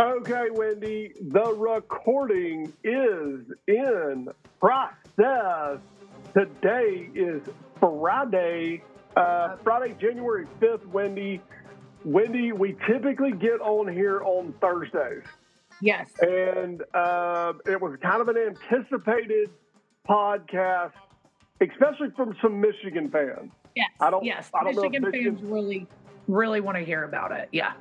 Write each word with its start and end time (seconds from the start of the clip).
Okay, 0.00 0.48
Wendy, 0.50 1.12
the 1.20 1.54
recording 1.54 2.72
is 2.82 3.40
in 3.68 4.28
process. 4.58 5.78
Today 6.36 7.08
is 7.14 7.42
Friday, 7.78 8.82
uh, 9.16 9.54
Friday, 9.62 9.94
January 10.00 10.46
5th, 10.60 10.84
Wendy. 10.88 11.40
Wendy, 12.04 12.50
we 12.50 12.74
typically 12.88 13.32
get 13.32 13.60
on 13.60 13.86
here 13.86 14.20
on 14.24 14.52
Thursdays. 14.60 15.22
Yes. 15.80 16.10
And 16.20 16.82
uh, 16.92 17.52
it 17.64 17.80
was 17.80 17.96
kind 18.02 18.20
of 18.20 18.26
an 18.28 18.36
anticipated 18.36 19.50
podcast, 20.08 20.92
especially 21.60 22.08
from 22.16 22.34
some 22.42 22.60
Michigan 22.60 23.10
fans. 23.10 23.52
Yes. 23.76 23.90
I 24.00 24.10
don't- 24.10 24.24
yes. 24.24 24.50
I 24.52 24.64
don't 24.64 24.74
Michigan 24.74 25.02
Michigan- 25.02 25.36
fans 25.36 25.48
really, 25.48 25.86
really 26.26 26.60
want 26.60 26.78
to 26.78 26.84
hear 26.84 27.04
about 27.04 27.30
it. 27.30 27.48
Yeah. 27.52 27.74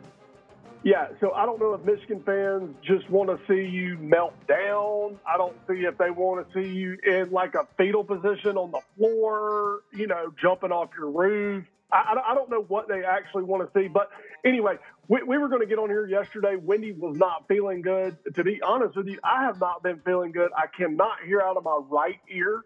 Yeah, 0.84 1.08
so 1.22 1.32
I 1.32 1.46
don't 1.46 1.60
know 1.62 1.74
if 1.76 1.86
Michigan 1.86 2.22
fans 2.26 2.76
just 2.84 3.10
want 3.10 3.30
to 3.30 3.40
see 3.48 3.70
you 3.70 3.98
melt 4.00 4.34
down. 4.48 5.18
I 5.26 5.38
don't 5.38 5.56
see 5.68 5.86
if 5.86 5.98
they 5.98 6.10
want 6.10 6.46
to 6.46 6.54
see 6.54 6.68
you 6.70 6.98
in 7.06 7.32
like 7.32 7.56
a 7.56 7.66
fetal 7.78 8.04
position 8.04 8.58
on 8.58 8.72
the 8.72 8.82
floor, 8.98 9.82
you 9.94 10.08
know, 10.08 10.34
jumping 10.42 10.72
off 10.74 10.90
your 10.98 11.10
roof. 11.10 11.64
I, 11.92 12.20
I- 12.28 12.36
don't 12.36 12.50
know 12.50 12.64
what 12.68 12.90
they 12.90 13.06
actually 13.06 13.44
want 13.44 13.72
to 13.72 13.80
see. 13.80 13.88
But 13.88 14.10
anyway, 14.44 14.76
we, 15.08 15.24
we 15.24 15.38
were 15.38 15.48
going 15.48 15.62
to 15.62 15.68
get 15.68 15.80
on 15.80 15.88
here 15.90 16.06
yesterday. 16.06 16.58
Wendy 16.58 16.92
was 16.92 17.16
not 17.18 17.48
feeling 17.48 17.82
good. 17.82 18.18
To 18.36 18.44
be 18.44 18.62
honest 18.62 18.98
with 18.98 19.08
you, 19.08 19.20
I 19.24 19.44
have 19.44 19.62
not 19.62 19.84
been 19.84 20.00
feeling 20.04 20.34
good. 20.34 20.52
I 20.58 20.66
cannot 20.68 21.20
hear 21.26 21.40
out 21.40 21.56
of 21.56 21.64
my 21.64 21.80
right 21.90 22.20
ear. 22.30 22.62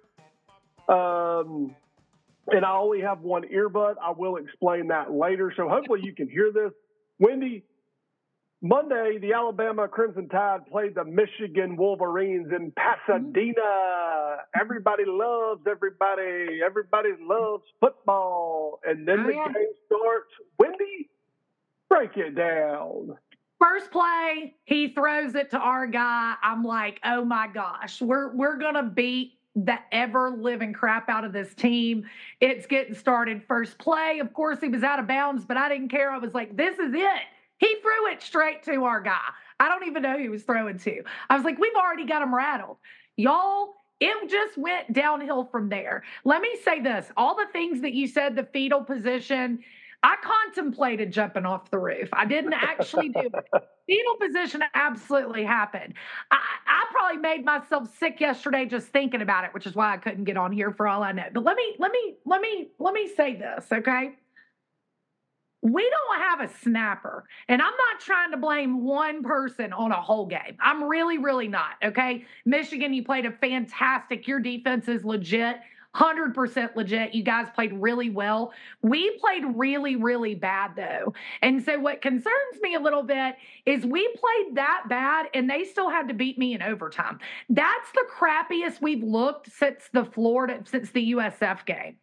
Um, 0.90 1.76
and 2.48 2.66
I 2.66 2.78
only 2.78 3.02
have 3.02 3.20
one 3.22 3.44
earbud. 3.44 3.96
I 4.02 4.12
will 4.12 4.38
explain 4.38 4.88
that 4.88 5.12
later. 5.14 5.54
So 5.56 5.70
hopefully 5.70 6.00
you 6.04 6.14
can 6.16 6.30
hear 6.30 6.52
this. 6.52 6.72
Wendy, 7.20 7.64
Monday, 8.62 9.20
the 9.22 9.34
Alabama 9.34 9.88
Crimson 9.88 10.28
Tide 10.30 10.66
played 10.72 10.96
the 10.96 11.06
Michigan 11.06 11.78
Wolverines 11.78 12.48
in 12.52 12.72
Pasadena. 12.76 14.38
Everybody 14.60 15.04
loves 15.06 15.62
everybody. 15.70 16.60
Everybody 16.66 17.10
loves 17.22 17.64
football. 17.80 18.80
And 18.84 19.08
then 19.08 19.20
Oh, 19.20 19.24
the 19.28 19.34
yeah. 19.34 19.46
game 19.54 19.74
starts. 19.86 20.32
Wendy, 20.58 21.10
break 21.88 22.18
it 22.18 22.34
down. 22.36 23.18
First 23.60 23.92
play, 23.92 24.56
he 24.66 24.90
throws 24.90 25.36
it 25.36 25.52
to 25.52 25.58
our 25.60 25.86
guy. 25.88 26.36
I'm 26.42 26.64
like, 26.64 27.00
oh 27.04 27.24
my 27.26 27.48
gosh, 27.48 28.02
we're 28.02 28.36
we're 28.36 28.58
gonna 28.58 28.84
beat 28.84 29.34
the 29.56 29.78
ever 29.92 30.30
living 30.32 30.74
crap 30.74 31.10
out 31.10 31.24
of 31.26 31.34
this 31.34 31.54
team. 31.56 32.06
It's 32.40 32.66
getting 32.68 32.94
started. 32.94 33.44
First 33.48 33.78
play, 33.80 34.20
of 34.20 34.34
course, 34.34 34.60
he 34.62 34.68
was 34.68 34.84
out 34.84 35.00
of 35.00 35.08
bounds, 35.08 35.46
but 35.46 35.58
I 35.58 35.70
didn't 35.70 35.90
care. 35.90 36.12
I 36.12 36.18
was 36.20 36.34
like, 36.36 36.56
this 36.58 36.78
is 36.78 36.94
it. 36.94 37.22
He 37.58 37.76
threw 37.82 38.12
it 38.12 38.22
straight 38.22 38.64
to 38.64 38.84
our 38.86 39.02
guy. 39.02 39.20
I 39.60 39.70
don't 39.70 39.88
even 39.88 40.04
know 40.04 40.14
who 40.14 40.24
he 40.24 40.30
was 40.30 40.44
throwing 40.44 40.78
to. 40.80 41.04
I 41.30 41.36
was 41.36 41.44
like, 41.44 41.58
we've 41.58 41.76
already 41.76 42.06
got 42.06 42.22
him 42.22 42.34
rattled. 42.34 42.78
Y'all, 43.16 43.74
it 44.00 44.30
just 44.30 44.58
went 44.58 44.94
downhill 44.94 45.46
from 45.46 45.70
there. 45.70 46.04
Let 46.24 46.42
me 46.42 46.58
say 46.64 46.82
this 46.82 47.12
all 47.18 47.36
the 47.36 47.48
things 47.52 47.82
that 47.82 47.94
you 47.94 48.08
said, 48.08 48.36
the 48.36 48.44
fetal 48.44 48.84
position, 48.84 49.64
I 50.04 50.16
contemplated 50.22 51.12
jumping 51.12 51.46
off 51.46 51.72
the 51.72 51.80
roof. 51.80 52.10
I 52.14 52.26
didn't 52.26 52.54
actually 52.54 53.10
do 53.10 53.30
it. 53.34 53.46
Fetal 53.88 54.16
position 54.20 54.64
absolutely 54.74 55.44
happened. 55.44 55.94
I, 56.30 56.38
I 56.68 56.86
probably 56.92 57.18
made 57.18 57.44
myself 57.44 57.90
sick 57.98 58.20
yesterday 58.20 58.66
just 58.66 58.88
thinking 58.90 59.22
about 59.22 59.46
it, 59.46 59.54
which 59.54 59.66
is 59.66 59.76
why 59.76 59.94
I 59.94 59.98
couldn't 59.98 60.26
get 60.26 60.38
on 60.38 60.52
here 60.52 60.72
for 60.72 60.88
all 60.88 61.02
I 61.02 61.14
know. 61.14 61.24
But 61.34 61.44
let 61.44 61.56
me, 61.56 61.76
let 61.80 61.92
me, 61.92 62.16
let 62.26 62.42
me, 62.42 62.68
let 62.80 62.94
me 62.94 63.10
say 63.16 63.36
this, 63.38 63.66
okay? 63.72 64.12
We 65.62 65.90
don't 65.90 66.22
have 66.22 66.50
a 66.50 66.54
snapper. 66.62 67.26
And 67.48 67.62
I'm 67.62 67.68
not 67.68 68.00
trying 68.00 68.32
to 68.32 68.38
blame 68.38 68.84
one 68.84 69.24
person 69.24 69.74
on 69.74 69.92
a 69.92 70.02
whole 70.02 70.28
game. 70.28 70.58
I'm 70.60 70.84
really, 70.84 71.18
really 71.18 71.48
not. 71.48 71.72
Okay. 71.84 72.26
Michigan, 72.46 72.94
you 72.94 73.04
played 73.04 73.26
a 73.26 73.32
fantastic. 73.32 74.28
Your 74.28 74.40
defense 74.40 74.88
is 74.88 75.04
legit. 75.04 75.58
100% 75.96 76.76
legit. 76.76 77.16
You 77.16 77.24
guys 77.24 77.48
played 77.56 77.74
really 77.74 78.10
well. 78.10 78.54
We 78.82 79.18
played 79.20 79.44
really, 79.56 79.96
really 79.96 80.36
bad 80.36 80.72
though. 80.76 81.14
And 81.42 81.64
so 81.64 81.80
what 81.80 82.02
concerns 82.02 82.62
me 82.62 82.76
a 82.76 82.80
little 82.80 83.04
bit 83.04 83.36
is 83.66 83.86
we 83.86 84.08
played 84.08 84.56
that 84.56 84.84
bad 84.88 85.28
and 85.34 85.50
they 85.50 85.64
still 85.64 85.90
had 85.90 86.08
to 86.10 86.14
beat 86.14 86.38
me 86.38 86.54
in 86.54 86.62
overtime. 86.62 87.20
That's 87.50 87.92
the 87.94 88.06
crappiest 88.20 88.82
we've 88.82 89.04
looked 89.04 89.52
since 89.52 89.90
the 89.92 90.06
Florida, 90.06 90.62
since 90.66 90.92
the 90.92 91.14
USF 91.14 91.66
game. 91.66 91.98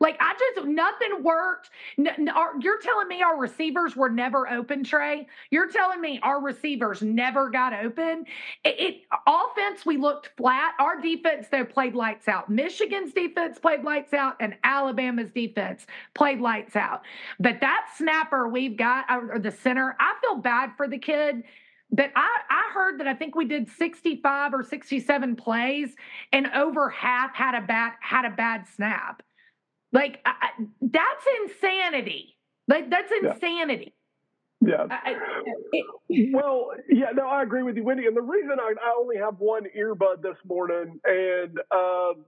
Like 0.00 0.16
I 0.20 0.34
just 0.54 0.66
nothing 0.66 1.22
worked. 1.22 1.70
N- 1.98 2.08
n- 2.08 2.28
our- 2.28 2.54
you're 2.60 2.80
telling 2.80 3.08
me 3.08 3.22
our 3.22 3.38
receivers 3.38 3.96
were 3.96 4.08
never 4.10 4.48
open, 4.48 4.84
Trey. 4.84 5.26
You're 5.50 5.70
telling 5.70 6.00
me 6.00 6.20
our 6.22 6.40
receivers 6.40 7.02
never 7.02 7.50
got 7.50 7.72
open. 7.72 8.24
It, 8.64 8.80
it 8.80 9.00
offense 9.26 9.86
we 9.86 9.96
looked 9.96 10.30
flat. 10.36 10.74
Our 10.78 11.00
defense 11.00 11.48
though 11.50 11.64
played 11.64 11.94
lights 11.94 12.28
out. 12.28 12.50
Michigan's 12.50 13.12
defense 13.12 13.58
played 13.58 13.84
lights 13.84 14.12
out, 14.14 14.36
and 14.40 14.56
Alabama's 14.64 15.30
defense 15.30 15.86
played 16.14 16.40
lights 16.40 16.76
out. 16.76 17.02
But 17.38 17.60
that 17.60 17.86
snapper 17.96 18.48
we've 18.48 18.76
got, 18.76 19.06
or 19.10 19.34
or 19.34 19.38
the 19.38 19.50
center, 19.52 19.96
I 20.00 20.14
feel 20.20 20.36
bad 20.36 20.70
for 20.76 20.88
the 20.88 20.98
kid. 20.98 21.44
But 21.90 22.12
I, 22.14 22.28
I 22.50 22.70
heard 22.74 23.00
that 23.00 23.06
I 23.06 23.14
think 23.14 23.34
we 23.34 23.46
did 23.46 23.68
65 23.70 24.52
or 24.52 24.62
67 24.62 25.36
plays, 25.36 25.94
and 26.32 26.46
over 26.48 26.90
half 26.90 27.34
had 27.34 27.54
a 27.54 27.66
bad 27.66 27.92
had 28.00 28.24
a 28.26 28.30
bad 28.30 28.66
snap. 28.68 29.22
Like 29.92 30.20
I, 30.24 30.50
that's 30.82 31.24
insanity. 31.44 32.36
Like 32.66 32.90
that's 32.90 33.10
insanity. 33.22 33.94
Yeah. 34.60 34.86
I- 34.90 35.16
it- 35.72 36.34
Well, 36.34 36.70
yeah, 36.90 37.10
no, 37.14 37.28
I 37.28 37.42
agree 37.42 37.62
with 37.62 37.76
you, 37.76 37.84
Wendy. 37.84 38.06
And 38.06 38.16
the 38.16 38.22
reason 38.22 38.52
I, 38.60 38.74
I 38.82 38.94
only 38.98 39.16
have 39.18 39.38
one 39.38 39.64
earbud 39.76 40.20
this 40.22 40.36
morning, 40.46 40.98
and 41.04 41.58
um, 41.70 42.24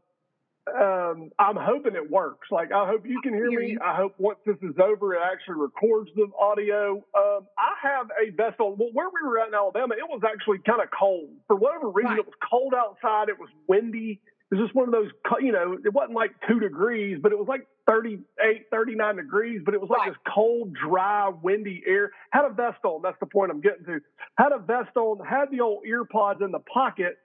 um, 0.81 1.31
I'm 1.39 1.57
hoping 1.57 1.97
it 1.97 2.11
works. 2.11 2.49
Like, 2.53 2.71
I 2.73 2.87
hope 2.87 3.05
you 3.07 3.21
can 3.23 3.35
hear 3.35 3.51
Hear 3.51 3.61
me. 3.61 3.79
I 3.85 3.97
hope 3.97 4.15
once 4.19 4.39
this 4.47 4.57
is 4.63 4.77
over, 4.79 5.15
it 5.15 5.21
actually 5.25 5.57
records 5.61 6.11
the 6.15 6.29
audio. 6.39 7.03
Um, 7.17 7.47
I 7.59 7.75
have 7.83 8.07
a 8.23 8.31
vest 8.31 8.61
on. 8.61 8.77
Well, 8.79 8.91
where 8.93 9.09
we 9.09 9.27
were 9.29 9.41
at 9.41 9.49
in 9.49 9.55
Alabama, 9.55 9.95
it 9.99 10.09
was 10.09 10.21
actually 10.25 10.59
kind 10.59 10.81
of 10.83 10.89
cold. 10.97 11.31
For 11.49 11.57
whatever 11.57 11.89
reason, 11.91 12.11
Right. 12.13 12.19
it 12.21 12.27
was 12.27 12.35
cold 12.49 12.75
outside. 12.75 13.29
It 13.29 13.39
was 13.41 13.49
windy. 13.67 14.21
It 14.51 14.57
was 14.57 14.65
just 14.67 14.75
one 14.75 14.87
of 14.87 14.93
those, 14.93 15.11
you 15.41 15.53
know, 15.53 15.79
it 15.85 15.93
wasn't 15.93 16.15
like 16.17 16.33
two 16.49 16.59
degrees, 16.59 17.21
but 17.23 17.31
it 17.31 17.39
was 17.39 17.47
like 17.47 17.69
38, 17.87 18.67
39 18.71 19.17
degrees, 19.17 19.63
but 19.65 19.75
it 19.75 19.81
was 19.81 19.89
like 19.91 20.01
Right. 20.01 20.09
this 20.11 20.19
cold, 20.35 20.75
dry, 20.75 21.29
windy 21.29 21.83
air. 21.87 22.11
Had 22.31 22.45
a 22.47 22.51
vest 22.51 22.85
on. 22.85 23.01
That's 23.03 23.19
the 23.21 23.27
point 23.27 23.53
I'm 23.53 23.61
getting 23.61 23.85
to. 23.85 24.01
Had 24.39 24.51
a 24.53 24.59
vest 24.59 24.97
on, 24.97 25.25
had 25.25 25.51
the 25.53 25.61
old 25.61 25.85
AirPods 25.85 26.43
in 26.43 26.51
the 26.51 26.59
pocket. 26.59 27.19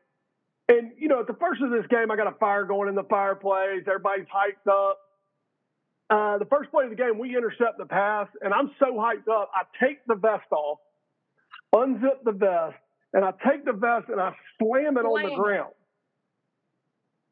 And, 0.70 0.92
you 0.98 1.08
know, 1.08 1.20
at 1.20 1.28
the 1.28 1.34
first 1.34 1.62
of 1.62 1.72
this 1.72 1.86
game, 1.88 2.12
I 2.12 2.16
got 2.16 2.28
a 2.28 2.38
fire 2.40 2.64
going 2.66 2.90
in 2.90 2.96
the 2.96 3.04
fireplace. 3.04 3.84
Everybody's 3.88 4.26
hyped 4.28 4.70
up. 4.72 5.00
Uh, 6.10 6.38
the 6.38 6.46
first 6.46 6.70
play 6.70 6.84
of 6.84 6.92
the 6.92 6.96
game, 6.96 7.18
we 7.18 7.36
intercept 7.36 7.80
the 7.80 7.86
pass, 7.86 8.28
and 8.42 8.54
I'm 8.54 8.70
so 8.78 8.94
hyped 8.94 9.28
up. 9.28 9.50
I 9.56 9.64
take 9.84 10.06
the 10.06 10.14
vest 10.14 10.46
off, 10.52 10.78
unzip 11.74 12.24
the 12.24 12.32
vest, 12.32 12.76
and 13.14 13.26
I 13.26 13.32
take 13.48 13.66
the 13.66 13.74
vest 13.74 14.10
and 14.10 14.22
I 14.22 14.36
slam 14.60 14.98
it 14.98 15.06
on 15.06 15.24
the 15.24 15.36
ground. 15.36 15.74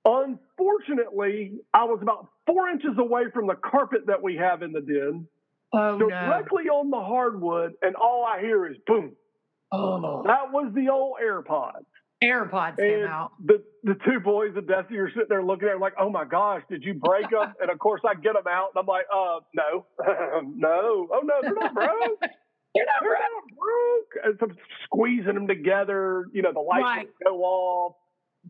Unfortunately, 0.06 1.54
I 1.74 1.84
was 1.86 2.00
about 2.02 2.28
four 2.46 2.70
inches 2.70 2.98
away 2.98 3.24
from 3.34 3.48
the 3.48 3.56
carpet 3.56 4.02
that 4.08 4.22
we 4.22 4.36
have 4.38 4.62
in 4.62 4.72
the 4.72 4.82
den. 4.82 5.28
oh 5.74 6.00
So 6.00 6.06
no. 6.06 6.10
directly 6.10 6.64
on 6.70 6.90
the 6.90 7.00
hardwood, 7.00 7.74
and 7.82 7.96
all 7.96 8.26
I 8.26 8.42
hear 8.42 8.66
is 8.68 8.78
boom. 8.86 9.14
Oh. 9.72 10.24
That 10.26 10.52
was 10.52 10.72
the 10.76 10.90
old 10.90 11.18
AirPods. 11.24 11.86
AirPods 12.24 12.78
came 12.78 13.06
out. 13.06 13.32
the 13.44 13.62
the 13.84 13.96
two 14.06 14.20
boys 14.22 14.52
and 14.56 14.66
Destiny 14.66 14.98
are 15.00 15.10
sitting 15.10 15.26
there 15.28 15.44
looking 15.44 15.68
at 15.68 15.76
it 15.76 15.82
like, 15.82 15.94
oh 16.00 16.10
my 16.10 16.24
gosh, 16.24 16.62
did 16.70 16.84
you 16.84 16.94
break 16.94 17.30
them? 17.30 17.54
and 17.62 17.70
of 17.70 17.80
course 17.80 18.02
I 18.08 18.14
get 18.14 18.34
them 18.34 18.48
out, 18.50 18.70
and 18.74 18.80
I'm 18.80 18.86
like, 18.86 19.06
uh, 19.14 19.40
no, 19.54 19.86
no, 20.56 21.08
oh 21.12 21.22
no, 21.24 21.34
they're 21.42 21.54
not 21.56 21.74
broke. 21.74 22.20
You're 22.76 22.86
not 22.88 22.96
They're 23.02 23.12
right. 23.12 23.22
not 23.22 23.58
broke. 23.60 24.26
And 24.26 24.36
so 24.40 24.46
I'm 24.48 24.58
squeezing 24.86 25.34
them 25.36 25.48
together. 25.48 26.26
You 26.34 26.42
know, 26.42 26.52
the 26.54 26.60
lights 26.60 26.82
Right. 26.84 27.10
go 27.24 27.44
off, 27.44 27.96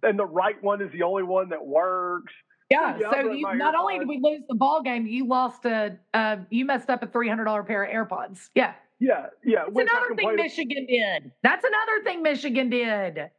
and 0.04 0.20
the 0.20 0.26
right 0.26 0.62
one 0.62 0.82
is 0.82 0.92
the 0.92 1.04
only 1.04 1.24
one 1.24 1.50
that 1.50 1.66
works. 1.66 2.34
Yeah. 2.70 2.98
So 3.12 3.32
you 3.32 3.56
not 3.56 3.76
only 3.76 4.00
did 4.00 4.08
we 4.08 4.20
lose 4.22 4.42
the 4.48 4.56
ball 4.56 4.82
game, 4.82 5.06
you 5.06 5.28
lost 5.28 5.66
a 5.66 5.98
uh, 6.14 6.38
you 6.50 6.66
messed 6.66 6.90
up 6.90 7.04
a 7.04 7.08
three 7.08 7.30
hundred 7.30 7.46
dollar 7.46 7.64
pair 7.64 7.84
of 7.84 8.08
AirPods. 8.08 8.50
Yeah. 8.56 8.74
Yeah, 9.00 9.26
yeah. 9.44 9.64
That's 9.66 9.72
which 9.74 9.88
I 9.94 9.98
another 9.98 10.16
thing 10.16 10.36
Michigan 10.38 10.86
did. 10.88 11.32
That's 11.42 11.66
another 11.66 12.04
thing 12.06 12.24
Michigan 12.24 12.70
did. 12.70 13.30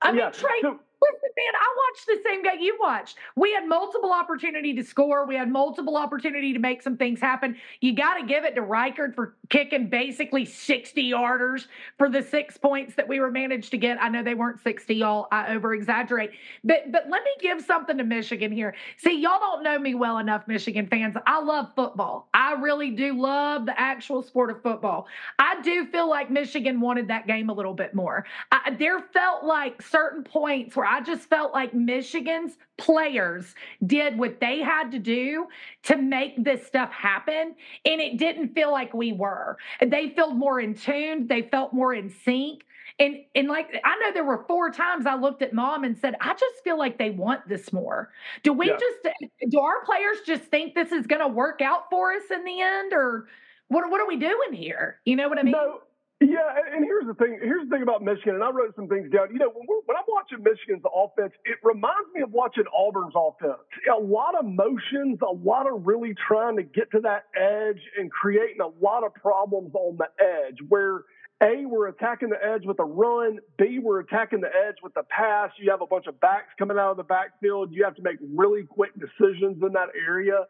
I 0.00 0.12
mean, 0.12 0.20
Yeah, 0.20 0.30
Trey, 0.30 0.60
so- 0.62 0.78
Listen, 1.02 1.28
man, 1.36 1.52
I 1.54 1.76
watched 1.76 2.06
the 2.06 2.28
same 2.28 2.42
game 2.42 2.60
you 2.60 2.76
watched. 2.80 3.16
We 3.36 3.52
had 3.52 3.68
multiple 3.68 4.12
opportunity 4.12 4.74
to 4.74 4.82
score. 4.82 5.26
We 5.26 5.36
had 5.36 5.50
multiple 5.50 5.96
opportunity 5.96 6.54
to 6.54 6.58
make 6.58 6.82
some 6.82 6.96
things 6.96 7.20
happen. 7.20 7.56
You 7.80 7.94
got 7.94 8.14
to 8.14 8.26
give 8.26 8.44
it 8.44 8.54
to 8.54 8.62
Reichard 8.62 9.14
for 9.14 9.36
kicking 9.50 9.88
basically 9.90 10.46
60 10.46 11.10
yarders 11.10 11.66
for 11.98 12.08
the 12.08 12.22
six 12.22 12.56
points 12.56 12.94
that 12.94 13.06
we 13.06 13.20
were 13.20 13.30
managed 13.30 13.70
to 13.72 13.78
get. 13.78 14.02
I 14.02 14.08
know 14.08 14.22
they 14.22 14.34
weren't 14.34 14.60
60, 14.62 14.94
y'all. 14.94 15.28
I 15.30 15.54
over 15.54 15.74
exaggerate. 15.74 16.30
But 16.64 16.90
but 16.90 17.10
let 17.10 17.22
me 17.22 17.30
give 17.40 17.60
something 17.60 17.98
to 17.98 18.04
Michigan 18.04 18.50
here. 18.50 18.74
See, 18.96 19.20
y'all 19.20 19.38
don't 19.38 19.62
know 19.62 19.78
me 19.78 19.94
well 19.94 20.18
enough, 20.18 20.48
Michigan 20.48 20.86
fans. 20.86 21.14
I 21.26 21.42
love 21.42 21.72
football. 21.76 22.28
I 22.32 22.54
really 22.54 22.90
do 22.90 23.20
love 23.20 23.66
the 23.66 23.78
actual 23.78 24.22
sport 24.22 24.50
of 24.50 24.62
football. 24.62 25.06
I 25.38 25.60
do 25.60 25.86
feel 25.86 26.08
like 26.08 26.30
Michigan 26.30 26.80
wanted 26.80 27.08
that 27.08 27.26
game 27.26 27.50
a 27.50 27.52
little 27.52 27.74
bit 27.74 27.94
more. 27.94 28.24
I, 28.50 28.74
there 28.78 29.00
felt 29.12 29.44
like 29.44 29.82
certain 29.82 30.24
points 30.24 30.74
where 30.74 30.85
I 30.86 31.00
just 31.00 31.28
felt 31.28 31.52
like 31.52 31.74
Michigan's 31.74 32.56
players 32.78 33.54
did 33.86 34.18
what 34.18 34.40
they 34.40 34.60
had 34.60 34.90
to 34.92 34.98
do 34.98 35.46
to 35.84 35.96
make 35.96 36.42
this 36.42 36.66
stuff 36.66 36.92
happen. 36.92 37.54
And 37.84 38.00
it 38.00 38.18
didn't 38.18 38.54
feel 38.54 38.70
like 38.70 38.94
we 38.94 39.12
were. 39.12 39.56
They 39.84 40.10
felt 40.10 40.34
more 40.34 40.60
in 40.60 40.74
tune, 40.74 41.26
they 41.26 41.42
felt 41.42 41.72
more 41.72 41.94
in 41.94 42.10
sync. 42.10 42.62
And 42.98 43.16
and 43.34 43.48
like 43.48 43.68
I 43.84 43.98
know 43.98 44.12
there 44.14 44.24
were 44.24 44.44
four 44.48 44.70
times 44.70 45.04
I 45.04 45.16
looked 45.16 45.42
at 45.42 45.52
mom 45.52 45.84
and 45.84 45.96
said, 45.98 46.14
I 46.20 46.32
just 46.32 46.64
feel 46.64 46.78
like 46.78 46.96
they 46.98 47.10
want 47.10 47.46
this 47.46 47.72
more. 47.72 48.10
Do 48.42 48.54
we 48.54 48.68
yeah. 48.68 48.78
just 48.78 49.16
do 49.50 49.60
our 49.60 49.84
players 49.84 50.18
just 50.26 50.44
think 50.44 50.74
this 50.74 50.92
is 50.92 51.06
gonna 51.06 51.28
work 51.28 51.60
out 51.60 51.90
for 51.90 52.12
us 52.12 52.22
in 52.30 52.44
the 52.44 52.60
end? 52.60 52.94
Or 52.94 53.26
what 53.68 53.90
what 53.90 54.00
are 54.00 54.08
we 54.08 54.16
doing 54.16 54.52
here? 54.52 55.00
You 55.04 55.16
know 55.16 55.28
what 55.28 55.38
I 55.38 55.42
mean? 55.42 55.52
No 55.52 55.80
yeah, 56.20 56.48
and 56.74 56.84
here's 56.84 57.06
the 57.06 57.14
thing. 57.14 57.38
Here's 57.42 57.68
the 57.68 57.74
thing 57.74 57.82
about 57.82 58.02
Michigan, 58.02 58.36
and 58.36 58.44
I 58.44 58.50
wrote 58.50 58.74
some 58.74 58.88
things 58.88 59.10
down. 59.12 59.28
You 59.32 59.38
know, 59.38 59.50
when, 59.52 59.66
when, 59.84 59.96
I'm 59.96 60.08
watching 60.08 60.42
Michigan's 60.42 60.84
offense, 60.88 61.32
it 61.44 61.58
reminds 61.62 62.08
me 62.14 62.22
of 62.22 62.32
watching 62.32 62.64
Auburn's 62.72 63.12
offense. 63.14 63.60
A 63.92 64.00
lot 64.00 64.34
of 64.34 64.46
motions, 64.46 65.18
a 65.20 65.34
lot 65.34 65.66
of 65.66 65.86
really 65.86 66.14
trying 66.26 66.56
to 66.56 66.62
get 66.62 66.90
to 66.92 67.00
that 67.00 67.24
edge 67.36 67.82
and 67.98 68.10
creating 68.10 68.64
a 68.64 68.72
lot 68.82 69.04
of 69.04 69.12
problems 69.14 69.74
on 69.74 69.98
the 69.98 70.08
edge. 70.18 70.56
Where 70.68 71.04
a, 71.42 71.66
we're 71.66 71.88
attacking 71.88 72.30
the 72.30 72.42
edge 72.42 72.64
with 72.64 72.78
a 72.78 72.84
run. 72.84 73.38
B, 73.58 73.78
we're 73.78 74.00
attacking 74.00 74.40
the 74.40 74.48
edge 74.48 74.76
with 74.82 74.94
the 74.94 75.02
pass. 75.10 75.50
You 75.58 75.70
have 75.70 75.82
a 75.82 75.86
bunch 75.86 76.06
of 76.06 76.18
backs 76.18 76.48
coming 76.58 76.78
out 76.78 76.92
of 76.92 76.96
the 76.96 77.04
backfield. 77.04 77.72
You 77.72 77.84
have 77.84 77.94
to 77.96 78.02
make 78.02 78.16
really 78.34 78.64
quick 78.64 78.92
decisions 78.94 79.60
in 79.60 79.72
that 79.74 79.88
area. 79.94 80.46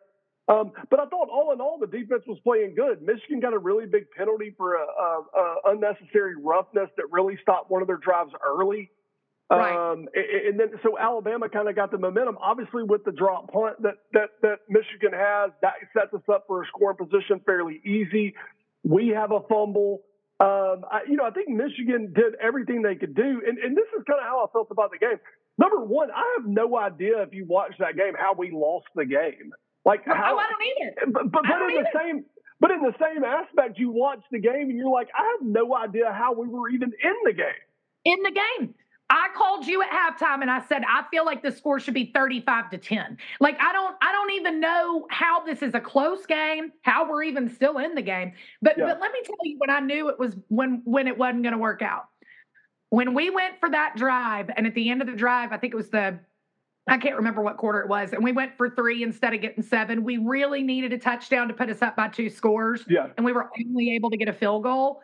Um, 0.48 0.70
but 0.90 1.00
I 1.00 1.06
thought 1.06 1.28
all 1.28 1.52
in 1.52 1.60
all, 1.60 1.78
the 1.78 1.88
defense 1.88 2.22
was 2.26 2.38
playing 2.44 2.76
good. 2.76 3.02
Michigan 3.02 3.40
got 3.40 3.52
a 3.52 3.58
really 3.58 3.86
big 3.86 4.10
penalty 4.16 4.54
for 4.56 4.74
a, 4.74 4.84
a, 4.84 5.22
a 5.34 5.56
unnecessary 5.72 6.34
roughness 6.36 6.88
that 6.96 7.04
really 7.10 7.36
stopped 7.42 7.70
one 7.70 7.82
of 7.82 7.88
their 7.88 7.96
drives 7.96 8.30
early. 8.46 8.90
Right. 9.50 9.92
Um, 9.92 10.08
and 10.14 10.58
then 10.58 10.70
so 10.82 10.98
Alabama 10.98 11.48
kind 11.48 11.68
of 11.68 11.76
got 11.76 11.92
the 11.92 11.98
momentum. 11.98 12.36
Obviously, 12.40 12.82
with 12.82 13.04
the 13.04 13.12
drop 13.12 13.52
punt 13.52 13.80
that 13.82 13.94
that 14.12 14.30
that 14.42 14.58
Michigan 14.68 15.12
has, 15.12 15.52
that 15.62 15.74
sets 15.96 16.12
us 16.14 16.22
up 16.32 16.44
for 16.48 16.64
a 16.64 16.66
scoring 16.66 16.96
position 16.96 17.40
fairly 17.46 17.80
easy. 17.84 18.34
We 18.82 19.08
have 19.08 19.30
a 19.30 19.40
fumble. 19.48 20.02
Um, 20.38 20.84
I, 20.90 21.00
you 21.08 21.16
know, 21.16 21.24
I 21.24 21.30
think 21.30 21.48
Michigan 21.48 22.12
did 22.12 22.34
everything 22.42 22.82
they 22.82 22.96
could 22.96 23.14
do, 23.14 23.40
and, 23.46 23.56
and 23.58 23.76
this 23.76 23.86
is 23.96 24.04
kind 24.06 24.18
of 24.20 24.26
how 24.26 24.44
I 24.44 24.52
felt 24.52 24.68
about 24.70 24.90
the 24.90 24.98
game. 24.98 25.18
Number 25.58 25.82
one, 25.82 26.10
I 26.10 26.38
have 26.38 26.46
no 26.46 26.76
idea 26.76 27.22
if 27.22 27.32
you 27.32 27.46
watched 27.48 27.78
that 27.78 27.96
game 27.96 28.12
how 28.18 28.34
we 28.36 28.50
lost 28.50 28.86
the 28.94 29.06
game. 29.06 29.52
Like 29.86 30.02
oh, 30.08 30.14
how? 30.14 30.34
Oh, 30.34 30.38
I 30.38 30.46
don't 30.50 30.62
either. 30.62 31.12
But 31.12 31.32
but, 31.32 31.42
but 31.48 31.62
in 31.62 31.70
either. 31.70 31.84
the 31.84 31.98
same 31.98 32.24
but 32.60 32.70
in 32.70 32.80
the 32.80 32.94
same 33.00 33.22
aspect, 33.22 33.78
you 33.78 33.90
watch 33.90 34.20
the 34.30 34.40
game 34.40 34.68
and 34.70 34.76
you're 34.76 34.90
like, 34.90 35.08
I 35.14 35.22
have 35.22 35.46
no 35.46 35.74
idea 35.76 36.12
how 36.12 36.34
we 36.34 36.48
were 36.48 36.68
even 36.68 36.92
in 37.02 37.14
the 37.24 37.32
game. 37.32 37.46
In 38.04 38.22
the 38.22 38.30
game. 38.30 38.74
I 39.08 39.28
called 39.36 39.66
you 39.66 39.82
at 39.82 39.90
halftime 39.90 40.42
and 40.42 40.50
I 40.50 40.64
said 40.66 40.82
I 40.88 41.04
feel 41.12 41.24
like 41.24 41.40
the 41.40 41.52
score 41.52 41.78
should 41.78 41.94
be 41.94 42.10
35 42.12 42.70
to 42.70 42.78
10. 42.78 43.18
Like 43.38 43.56
I 43.60 43.72
don't 43.72 43.94
I 44.02 44.10
don't 44.10 44.32
even 44.32 44.58
know 44.60 45.06
how 45.10 45.44
this 45.44 45.62
is 45.62 45.74
a 45.74 45.80
close 45.80 46.26
game, 46.26 46.72
how 46.82 47.08
we're 47.08 47.22
even 47.22 47.48
still 47.48 47.78
in 47.78 47.94
the 47.94 48.02
game. 48.02 48.32
But 48.62 48.76
yeah. 48.76 48.86
but 48.86 49.00
let 49.00 49.12
me 49.12 49.20
tell 49.24 49.36
you 49.44 49.58
when 49.58 49.70
I 49.70 49.78
knew 49.78 50.08
it 50.08 50.18
was 50.18 50.34
when 50.48 50.82
when 50.84 51.06
it 51.06 51.16
wasn't 51.16 51.44
going 51.44 51.52
to 51.52 51.58
work 51.58 51.82
out. 51.82 52.08
When 52.90 53.14
we 53.14 53.30
went 53.30 53.60
for 53.60 53.70
that 53.70 53.94
drive 53.96 54.50
and 54.56 54.66
at 54.66 54.74
the 54.74 54.90
end 54.90 55.02
of 55.02 55.06
the 55.06 55.14
drive, 55.14 55.52
I 55.52 55.58
think 55.58 55.72
it 55.72 55.76
was 55.76 55.90
the 55.90 56.18
I 56.88 56.98
can't 56.98 57.16
remember 57.16 57.42
what 57.42 57.56
quarter 57.56 57.80
it 57.80 57.88
was, 57.88 58.12
and 58.12 58.22
we 58.22 58.30
went 58.30 58.56
for 58.56 58.70
three 58.70 59.02
instead 59.02 59.34
of 59.34 59.40
getting 59.40 59.62
seven. 59.62 60.04
We 60.04 60.18
really 60.18 60.62
needed 60.62 60.92
a 60.92 60.98
touchdown 60.98 61.48
to 61.48 61.54
put 61.54 61.68
us 61.68 61.82
up 61.82 61.96
by 61.96 62.08
two 62.08 62.30
scores. 62.30 62.84
Yeah. 62.88 63.08
And 63.16 63.26
we 63.26 63.32
were 63.32 63.50
only 63.58 63.94
able 63.96 64.10
to 64.10 64.16
get 64.16 64.28
a 64.28 64.32
field 64.32 64.62
goal. 64.62 65.02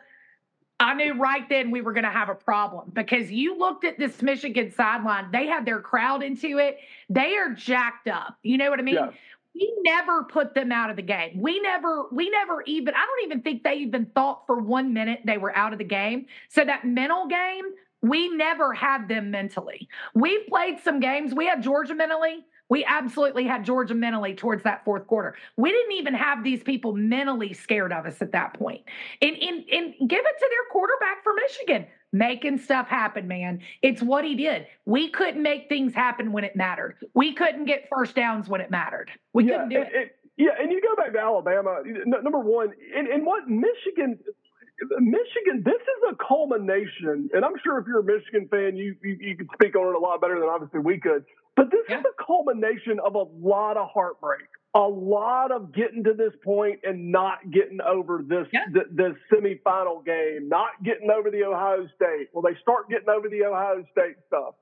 I 0.79 0.93
knew 0.95 1.13
right 1.13 1.47
then 1.49 1.71
we 1.71 1.81
were 1.81 1.93
going 1.93 2.03
to 2.03 2.09
have 2.09 2.29
a 2.29 2.35
problem 2.35 2.91
because 2.93 3.31
you 3.31 3.57
looked 3.57 3.85
at 3.85 3.99
this 3.99 4.21
Michigan 4.21 4.71
sideline. 4.71 5.29
They 5.31 5.45
had 5.45 5.65
their 5.65 5.79
crowd 5.79 6.23
into 6.23 6.57
it. 6.57 6.77
They 7.09 7.35
are 7.37 7.53
jacked 7.53 8.07
up. 8.07 8.37
You 8.43 8.57
know 8.57 8.69
what 8.69 8.79
I 8.79 8.83
mean? 8.83 8.95
Yeah. 8.95 9.11
We 9.55 9.71
never 9.83 10.23
put 10.23 10.55
them 10.55 10.71
out 10.71 10.89
of 10.89 10.95
the 10.95 11.03
game. 11.03 11.39
We 11.39 11.59
never, 11.61 12.07
we 12.11 12.29
never 12.29 12.63
even, 12.63 12.95
I 12.95 13.05
don't 13.05 13.25
even 13.25 13.41
think 13.43 13.63
they 13.63 13.75
even 13.75 14.07
thought 14.07 14.43
for 14.47 14.59
one 14.59 14.93
minute 14.93 15.19
they 15.25 15.37
were 15.37 15.55
out 15.55 15.73
of 15.73 15.79
the 15.79 15.85
game. 15.85 16.25
So 16.49 16.65
that 16.65 16.85
mental 16.85 17.27
game 17.27 17.65
we 18.03 18.27
never 18.35 18.73
had 18.73 19.07
them 19.07 19.31
mentally. 19.31 19.87
We 20.13 20.43
played 20.49 20.79
some 20.83 20.99
games. 20.99 21.33
We 21.33 21.47
had 21.47 21.63
Georgia 21.63 21.95
mentally. 21.95 22.45
We 22.69 22.85
absolutely 22.85 23.45
had 23.45 23.65
Georgia 23.65 23.93
mentally 23.93 24.35
towards 24.35 24.63
that 24.63 24.83
fourth 24.83 25.07
quarter. 25.07 25.35
We 25.57 25.71
didn't 25.71 25.93
even 25.93 26.13
have 26.13 26.43
these 26.43 26.63
people 26.63 26.93
mentally 26.93 27.53
scared 27.53 27.93
of 27.93 28.05
us 28.05 28.21
at 28.21 28.31
that 28.33 28.53
point. 28.55 28.81
And, 29.21 29.35
and, 29.35 29.63
and 29.69 30.09
give 30.09 30.19
it 30.19 30.39
to 30.39 30.49
their 30.49 30.65
quarterback 30.71 31.23
for 31.23 31.33
Michigan, 31.33 31.87
making 32.11 32.57
stuff 32.57 32.87
happen, 32.87 33.27
man. 33.27 33.61
It's 33.81 34.01
what 34.01 34.25
he 34.25 34.35
did. 34.35 34.67
We 34.85 35.09
couldn't 35.09 35.41
make 35.41 35.69
things 35.69 35.93
happen 35.93 36.31
when 36.31 36.43
it 36.43 36.55
mattered. 36.55 36.95
We 37.13 37.33
couldn't 37.33 37.65
get 37.65 37.87
first 37.89 38.15
downs 38.15 38.49
when 38.49 38.59
it 38.59 38.71
mattered. 38.71 39.11
We 39.33 39.45
yeah, 39.45 39.51
couldn't 39.51 39.69
do 39.69 39.81
it, 39.81 39.89
it. 39.93 40.15
Yeah, 40.35 40.51
and 40.59 40.71
you 40.71 40.81
go 40.81 40.95
back 40.95 41.13
to 41.13 41.19
Alabama. 41.19 41.83
Number 41.85 42.39
one, 42.39 42.73
and, 42.97 43.07
and 43.07 43.25
what 43.25 43.47
Michigan 43.47 44.17
Michigan, 44.99 45.63
this 45.63 45.81
is 45.81 46.11
a 46.11 46.15
culmination, 46.15 47.29
and 47.33 47.45
I'm 47.45 47.53
sure 47.63 47.77
if 47.79 47.87
you're 47.87 47.99
a 47.99 48.03
Michigan 48.03 48.47
fan, 48.49 48.75
you 48.75 48.95
you, 49.03 49.17
you 49.19 49.37
could 49.37 49.49
speak 49.53 49.75
on 49.75 49.87
it 49.87 49.95
a 49.95 49.99
lot 49.99 50.21
better 50.21 50.39
than 50.39 50.49
obviously 50.49 50.79
we 50.79 50.99
could. 50.99 51.25
But 51.55 51.69
this 51.71 51.81
yeah. 51.87 51.99
is 51.99 52.05
a 52.05 52.23
culmination 52.23 52.99
of 53.05 53.15
a 53.15 53.23
lot 53.39 53.77
of 53.77 53.89
heartbreak, 53.93 54.47
a 54.73 54.79
lot 54.79 55.51
of 55.51 55.73
getting 55.73 56.03
to 56.05 56.13
this 56.13 56.33
point 56.43 56.79
and 56.83 57.11
not 57.11 57.51
getting 57.51 57.79
over 57.81 58.23
this 58.27 58.47
yeah. 58.51 58.65
th- 58.73 58.87
this 58.91 59.13
semifinal 59.31 60.03
game, 60.03 60.49
not 60.49 60.71
getting 60.83 61.11
over 61.11 61.29
the 61.29 61.43
Ohio 61.43 61.87
State. 61.95 62.29
Well, 62.33 62.41
they 62.41 62.57
start 62.61 62.89
getting 62.89 63.09
over 63.09 63.29
the 63.29 63.43
Ohio 63.45 63.85
State 63.91 64.15
stuff. 64.27 64.55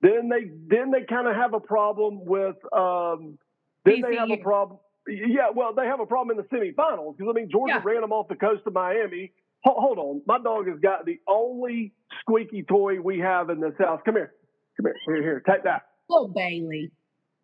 Then 0.00 0.30
they 0.30 0.50
then 0.68 0.90
they 0.90 1.04
kind 1.04 1.28
of 1.28 1.36
have 1.36 1.54
a 1.54 1.60
problem 1.60 2.24
with. 2.24 2.56
Um, 2.72 3.38
then 3.84 4.00
they 4.00 4.16
have 4.16 4.30
a 4.30 4.38
problem. 4.38 4.78
Yeah, 5.06 5.50
well, 5.54 5.74
they 5.74 5.86
have 5.86 6.00
a 6.00 6.06
problem 6.06 6.38
in 6.38 6.44
the 6.44 6.56
semifinals 6.56 7.16
because 7.16 7.30
I 7.30 7.34
mean 7.34 7.50
Georgia 7.50 7.74
yeah. 7.74 7.82
ran 7.84 8.00
them 8.00 8.12
off 8.12 8.28
the 8.28 8.36
coast 8.36 8.62
of 8.66 8.72
Miami 8.72 9.32
hold 9.64 9.98
on. 9.98 10.22
My 10.26 10.38
dog 10.38 10.68
has 10.68 10.78
got 10.80 11.04
the 11.06 11.18
only 11.28 11.92
squeaky 12.20 12.62
toy 12.62 13.00
we 13.00 13.18
have 13.18 13.50
in 13.50 13.60
this 13.60 13.74
house. 13.78 14.00
Come 14.04 14.16
here. 14.16 14.32
Come 14.76 14.86
here. 14.86 14.96
Here, 15.06 15.22
here. 15.22 15.42
Take 15.46 15.64
that. 15.64 15.86
Oh, 16.10 16.28
Bailey. 16.28 16.90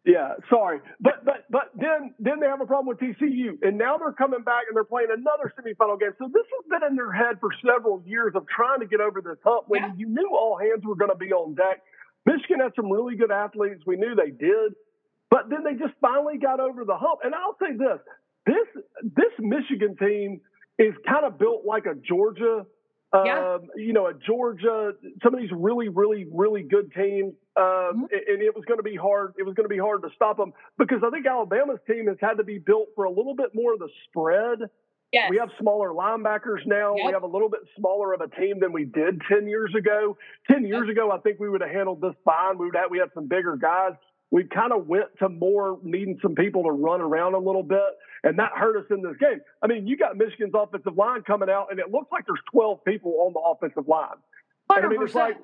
Yeah, 0.05 0.35
sorry. 0.49 0.81
But 1.01 1.25
but 1.25 1.45
but 1.51 1.71
then 1.75 2.15
then 2.19 2.41
they 2.41 2.47
have 2.47 2.61
a 2.61 2.67
problem 2.67 2.87
with 2.87 2.99
TCU. 2.99 3.59
And 3.63 3.77
now 3.77 3.99
they're 3.99 4.13
coming 4.13 4.43
back 4.43 4.65
and 4.69 4.77
they're 4.77 4.85
playing 4.85 5.09
another 5.13 5.53
semifinal 5.53 6.01
game. 6.01 6.17
So 6.19 6.31
this 6.33 6.47
has 6.49 6.65
been 6.71 6.89
in 6.89 6.97
their 6.97 7.13
head 7.13 7.37
for 7.41 7.51
several 7.61 8.03
years 8.07 8.33
of 8.35 8.47
trying 8.49 8.81
to 8.81 8.87
get 8.87 9.01
over 9.01 9.21
this 9.21 9.37
hump 9.45 9.65
when 9.69 9.83
yeah. 9.83 9.93
you 9.99 10.09
knew 10.09 10.31
all 10.33 10.57
hands 10.57 10.85
were 10.85 10.97
going 10.97 11.11
to 11.11 11.17
be 11.19 11.33
on 11.33 11.55
deck. 11.55 11.83
Michigan 12.25 12.61
had 12.61 12.73
some 12.75 12.91
really 12.91 13.17
good 13.17 13.31
athletes. 13.31 13.83
We 13.87 13.97
knew 13.97 14.15
they 14.15 14.31
did. 14.31 14.73
But 15.31 15.51
then 15.51 15.63
they 15.63 15.75
just 15.75 15.93
finally 16.01 16.39
got 16.39 16.59
over 16.59 16.85
the 16.85 16.97
hump. 16.97 17.21
And 17.23 17.35
I'll 17.35 17.57
say 17.61 17.77
this. 17.77 18.01
This 18.47 18.83
this 19.03 19.35
Michigan 19.39 19.97
team 20.01 20.41
is 20.79 20.95
kind 21.07 21.25
of 21.25 21.39
built 21.39 21.65
like 21.67 21.87
a 21.87 21.95
Georgia, 21.95 22.65
yeah. 23.13 23.55
um, 23.55 23.69
you 23.77 23.93
know, 23.93 24.07
a 24.07 24.15
Georgia, 24.15 24.93
some 25.23 25.35
of 25.35 25.41
these 25.41 25.51
really, 25.53 25.89
really, 25.89 26.27
really 26.33 26.63
good 26.63 26.93
teams. 26.93 27.35
Um, 27.57 27.65
mm-hmm. 27.65 28.05
and 28.13 28.43
it 28.43 28.55
was 28.55 28.65
going 28.67 28.79
to 28.79 28.85
be 28.85 28.97
hard. 28.97 29.35
It 29.39 29.43
was 29.43 29.55
going 29.55 29.65
to 29.65 29.75
be 29.75 29.79
hard 29.79 30.03
to 30.03 30.09
stop 30.15 30.37
them 30.37 30.53
because 30.79 30.99
I 31.05 31.11
think 31.11 31.27
Alabama's 31.27 31.81
team 31.87 32.07
has 32.07 32.17
had 32.21 32.35
to 32.35 32.45
be 32.45 32.59
built 32.59 32.89
for 32.95 33.05
a 33.05 33.11
little 33.11 33.35
bit 33.35 33.51
more 33.55 33.73
of 33.73 33.81
the 33.81 33.89
spread. 34.09 34.71
Yes. 35.13 35.31
We 35.31 35.39
have 35.39 35.49
smaller 35.59 35.89
linebackers 35.89 36.67
now. 36.67 36.95
Yep. 36.95 37.07
We 37.07 37.13
have 37.13 37.23
a 37.23 37.27
little 37.27 37.49
bit 37.49 37.61
smaller 37.77 38.13
of 38.13 38.21
a 38.21 38.29
team 38.29 38.61
than 38.61 38.73
we 38.73 38.85
did 38.85 39.23
10 39.29 39.49
years 39.49 39.75
ago. 39.77 40.19
10 40.51 40.67
years 40.67 40.85
yep. 40.87 40.93
ago, 40.93 41.11
I 41.11 41.19
think 41.19 41.41
we 41.41 41.49
would 41.49 41.63
have 41.63 41.71
handled 41.71 42.03
this 42.03 42.13
fine. 42.25 42.59
We 42.59 42.67
would 42.67 42.77
have, 42.77 42.91
we 42.91 42.99
had 42.99 43.09
some 43.15 43.27
bigger 43.27 43.57
guys 43.57 43.93
we 44.31 44.45
kind 44.45 44.73
of 44.73 44.87
went 44.87 45.07
to 45.21 45.29
more 45.29 45.79
needing 45.83 46.19
some 46.21 46.35
people 46.35 46.65
to 46.65 46.71
run 46.71 47.01
around 47.01 47.35
a 47.35 47.39
little 47.39 47.63
bit, 47.63 47.81
and 48.25 48.39
that 48.39 48.53
hurt 48.55 48.77
us 48.77 48.85
in 48.91 49.03
this 49.03 49.17
game. 49.19 49.41
I 49.63 49.67
mean, 49.67 49.87
you 49.87 49.97
got 49.97 50.17
Michigan's 50.17 50.53
offensive 50.55 50.97
line 50.97 51.23
coming 51.23 51.49
out, 51.49 51.69
and 51.71 51.81
it 51.81 51.91
looks 51.91 52.13
like 52.13 52.27
there's 52.27 52.43
12 52.53 52.85
people 52.85 53.15
on 53.21 53.33
the 53.33 53.41
offensive 53.41 53.89
line. 53.89 54.17
100%. 54.71 54.85
I 54.85 54.89
mean, 54.89 55.03
it's 55.03 55.15
like, 55.15 55.39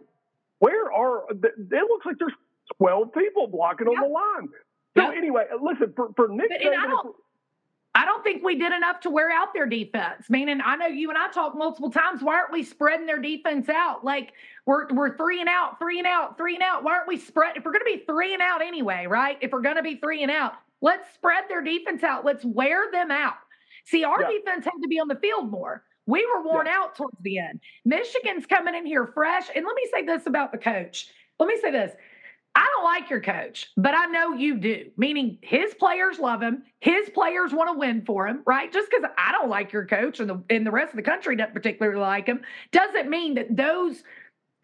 where 0.59 0.93
are, 0.93 1.25
it 1.31 1.89
looks 1.89 2.07
like 2.07 2.17
there's 2.19 2.35
12 2.79 3.13
people 3.15 3.47
blocking 3.47 3.87
yep. 3.91 4.03
on 4.03 4.09
the 4.09 4.13
line. 4.13 4.49
So, 4.97 5.03
yep. 5.03 5.17
anyway, 5.17 5.45
listen, 5.63 5.93
for, 5.97 6.11
for 6.15 6.29
Nick 6.29 6.51
but, 6.51 6.61
Saban, 6.61 7.13
I 7.95 8.05
don't, 8.05 8.15
I 8.15 8.15
I 8.15 8.17
don't 8.17 8.23
think 8.23 8.45
we 8.45 8.57
did 8.57 8.73
enough 8.73 9.01
to 9.01 9.11
wear 9.11 9.31
out 9.31 9.53
their 9.55 9.67
defense. 9.67 10.31
Meaning, 10.31 10.61
I 10.65 10.77
know 10.77 10.87
you 10.87 11.09
and 11.11 11.19
I 11.19 11.29
talked 11.31 11.57
multiple 11.57 11.91
times. 11.91 12.23
Why 12.23 12.37
aren't 12.37 12.53
we 12.53 12.63
spreading 12.63 13.07
their 13.07 13.21
defense 13.21 13.69
out? 13.69 14.05
Like 14.05 14.33
we're 14.67 14.89
we're 14.95 15.17
three 15.17 15.41
and 15.41 15.49
out, 15.49 15.79
three 15.79 15.99
and 15.99 16.07
out, 16.07 16.37
three 16.37 16.55
and 16.55 16.63
out. 16.63 16.85
Why 16.85 16.93
aren't 16.93 17.09
we 17.09 17.19
spread? 17.19 17.57
If 17.57 17.65
we're 17.65 17.73
going 17.73 17.85
to 17.87 17.99
be 17.99 18.05
three 18.07 18.33
and 18.33 18.43
out 18.43 18.63
anyway, 18.63 19.07
right? 19.07 19.39
If 19.41 19.53
we're 19.53 19.63
going 19.63 19.77
to 19.77 19.83
be 19.83 19.97
three 19.97 20.23
and 20.23 20.31
out, 20.31 20.55
let's 20.81 21.13
spread 21.15 21.45
their 21.49 21.63
defense 21.63 22.03
out. 22.03 22.25
Let's 22.25 22.45
wear 22.45 22.91
them 22.93 23.11
out. 23.11 23.35
See, 23.85 24.05
our 24.05 24.23
yeah. 24.23 24.39
defense 24.39 24.65
had 24.65 24.81
to 24.83 24.89
be 24.89 25.01
on 25.01 25.09
the 25.09 25.17
field 25.17 25.51
more. 25.51 25.85
We 26.07 26.27
were 26.27 26.43
worn 26.43 26.67
yeah. 26.67 26.77
out 26.77 26.97
towards 26.97 27.17
the 27.23 27.39
end. 27.39 27.61
Michigan's 27.85 28.47
coming 28.47 28.75
in 28.75 28.87
here 28.87 29.07
fresh. 29.07 29.49
And 29.55 29.65
let 29.65 29.75
me 29.75 29.89
say 29.93 30.05
this 30.05 30.27
about 30.27 30.53
the 30.53 30.59
coach. 30.59 31.09
Let 31.39 31.49
me 31.49 31.59
say 31.61 31.71
this. 31.71 31.93
I 32.57 32.67
don't 32.75 32.85
like 32.85 33.11
your 33.11 33.21
coach, 33.21 33.71
but 33.77 33.95
I 33.95 34.07
know 34.07 34.35
you 34.35 34.57
do. 34.57 34.91
Meaning 34.97 35.39
his 35.43 35.75
players 35.75 36.19
love 36.19 36.41
him. 36.41 36.63
His 36.81 37.09
players 37.11 37.53
want 37.53 37.71
to 37.73 37.79
win 37.79 38.05
for 38.05 38.29
him, 38.29 38.43
right? 38.47 38.73
Just 38.73 38.91
because 38.91 39.11
I 39.19 39.33
don't 39.33 39.49
like 39.49 39.73
your 39.73 39.87
coach 39.87 40.21
and 40.21 40.31
the 40.31 40.43
and 40.51 40.67
the 40.67 40.71
rest 40.71 40.91
of 40.91 40.97
the 40.97 41.03
country 41.03 41.37
doesn't 41.37 41.55
particularly 41.55 41.99
like 41.99 42.27
him, 42.27 42.43
doesn't 42.71 43.11
mean 43.11 43.35
that 43.35 43.57
those 43.57 44.05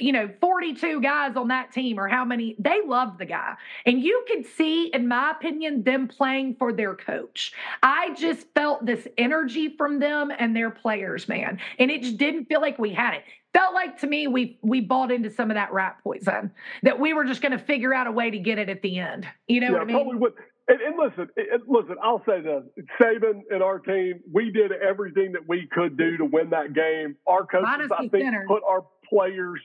you 0.01 0.13
know 0.13 0.29
42 0.41 1.01
guys 1.01 1.37
on 1.37 1.49
that 1.49 1.73
team 1.73 1.99
or 1.99 2.09
how 2.09 2.25
many 2.25 2.57
they 2.59 2.81
loved 2.85 3.19
the 3.19 3.27
guy 3.27 3.55
and 3.87 4.01
you 4.01 4.25
could 4.27 4.47
see 4.47 4.87
in 4.87 5.07
my 5.07 5.31
opinion 5.31 5.83
them 5.83 6.09
playing 6.09 6.57
for 6.59 6.73
their 6.73 6.95
coach 6.95 7.53
i 7.83 8.15
just 8.15 8.47
felt 8.55 8.85
this 8.85 9.07
energy 9.19 9.75
from 9.77 9.99
them 9.99 10.33
and 10.37 10.57
their 10.57 10.71
players 10.71 11.29
man 11.29 11.59
and 11.79 11.91
it 11.91 12.03
just 12.03 12.17
didn't 12.17 12.47
feel 12.47 12.61
like 12.61 12.79
we 12.79 12.93
had 12.93 13.15
it 13.15 13.23
felt 13.53 13.75
like 13.75 13.99
to 13.99 14.07
me 14.07 14.27
we 14.27 14.59
we 14.63 14.81
bought 14.81 15.11
into 15.11 15.31
some 15.31 15.51
of 15.51 15.55
that 15.55 15.73
rat 15.73 15.97
poison 16.03 16.51
that 16.83 16.99
we 16.99 17.13
were 17.13 17.25
just 17.25 17.43
going 17.43 17.53
to 17.53 17.59
figure 17.59 17.93
out 17.93 18.07
a 18.07 18.13
way 18.13 18.31
to 18.31 18.39
get 18.39 18.59
it 18.59 18.69
at 18.69 18.83
the 18.83 18.99
end 18.99 19.27
you 19.47 19.61
know 19.61 19.69
yeah, 19.69 19.73
what 19.73 19.83
i 19.83 19.85
mean 19.85 19.97
probably 19.97 20.17
would. 20.17 20.33
And, 20.69 20.81
and 20.83 20.95
listen, 20.97 21.29
and 21.37 21.63
listen. 21.67 21.97
I'll 22.01 22.23
say 22.25 22.43
this: 22.43 22.63
Saban 23.01 23.41
and 23.51 23.61
our 23.61 23.81
team, 23.81 24.21
we 24.33 24.53
did 24.53 24.71
everything 24.71 25.33
that 25.33 25.49
we 25.49 25.67
could 25.67 25.97
do 25.97 26.17
to 26.17 26.25
win 26.25 26.51
that 26.51 26.75
game. 26.75 27.17
Our 27.27 27.45
coaches, 27.45 27.91
I 27.91 28.07
think, 28.07 28.13
center. 28.13 28.45
put 28.47 28.63
our 28.63 28.85
players 29.09 29.61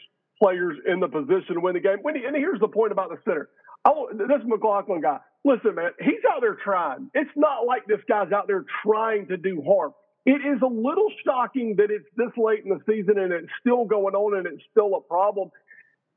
players 0.46 0.78
in 0.86 1.00
the 1.00 1.08
position 1.08 1.56
to 1.56 1.60
win 1.60 1.74
the 1.74 1.80
game. 1.80 1.98
And 2.06 2.36
here's 2.36 2.60
the 2.60 2.68
point 2.68 2.92
about 2.92 3.10
the 3.10 3.18
center. 3.26 3.50
I, 3.84 3.92
this 4.14 4.46
McLaughlin 4.46 5.02
guy, 5.02 5.18
listen, 5.44 5.74
man, 5.74 5.92
he's 6.00 6.22
out 6.32 6.42
there 6.42 6.56
trying. 6.64 7.10
It's 7.16 7.32
not 7.36 7.66
like 7.66 7.88
this 7.88 8.02
guy's 8.08 8.32
out 8.32 8.46
there 8.46 8.64
trying 8.84 9.28
to 9.28 9.38
do 9.38 9.64
harm. 9.66 9.94
It 10.26 10.42
is 10.46 10.62
a 10.62 10.68
little 10.68 11.10
shocking 11.26 11.76
that 11.78 11.90
it's 11.90 12.06
this 12.16 12.32
late 12.38 12.64
in 12.64 12.70
the 12.70 12.80
season 12.86 13.18
and 13.18 13.34
it's 13.34 13.50
still 13.60 13.86
going 13.86 14.14
on 14.14 14.38
and 14.38 14.46
it's 14.46 14.64
still 14.72 14.96
a 14.96 15.02
problem. 15.02 15.50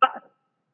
I, 0.02 0.08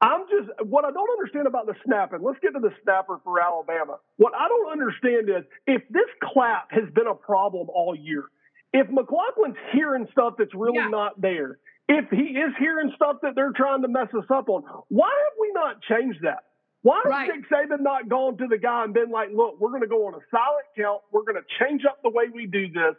I'm 0.00 0.23
just 0.28 0.68
what 0.68 0.84
I 0.84 0.90
don't 0.90 1.11
understand 1.18 1.46
about 1.46 1.66
the 1.66 1.75
snapping. 1.84 2.23
Let's 2.23 2.38
get 2.40 2.54
to 2.54 2.61
the 2.61 2.73
snapper 2.82 3.20
for 3.25 3.40
Alabama. 3.40 3.99
What 4.16 4.32
I 4.34 4.49
don't 4.49 4.70
understand 4.70 5.28
is 5.28 5.44
if 5.66 5.82
this 5.90 6.11
clap 6.23 6.70
has 6.70 6.84
been 6.92 7.06
a 7.06 7.14
problem 7.14 7.68
all 7.70 7.94
year, 7.94 8.25
if 8.73 8.88
McLaughlin's 8.88 9.56
hearing 9.73 10.06
stuff 10.12 10.34
that's 10.38 10.54
really 10.54 10.78
yeah. 10.78 10.88
not 10.88 11.20
there, 11.20 11.58
if 11.88 12.11
he 12.11 12.38
is 12.38 12.53
hearing 12.59 12.93
stuff 12.97 13.17
that 13.23 13.35
they're 13.35 13.53
trying 13.53 13.83
to 13.83 13.88
mess 13.88 14.09
us 14.17 14.25
up 14.31 14.49
on, 14.49 14.62
why 14.88 15.09
have 15.09 15.37
we 15.41 15.53
not 15.53 15.83
changed 15.83 16.21
that? 16.23 16.45
Why 16.83 17.00
has 17.05 17.11
right. 17.11 17.29
Nick 17.29 17.49
Saban 17.49 17.81
not 17.81 18.09
gone 18.09 18.37
to 18.38 18.47
the 18.47 18.59
guy 18.59 18.85
and 18.85 18.93
been 18.93 19.11
like, 19.11 19.29
look, 19.35 19.59
we're 19.59 19.71
going 19.71 19.83
to 19.83 19.88
go 19.88 20.07
on 20.07 20.14
a 20.14 20.25
silent 20.31 20.67
count. 20.76 21.00
We're 21.12 21.23
going 21.23 21.37
to 21.37 21.64
change 21.64 21.83
up 21.88 22.03
the 22.03 22.11
way 22.11 22.25
we 22.33 22.47
do 22.47 22.69
this. 22.69 22.95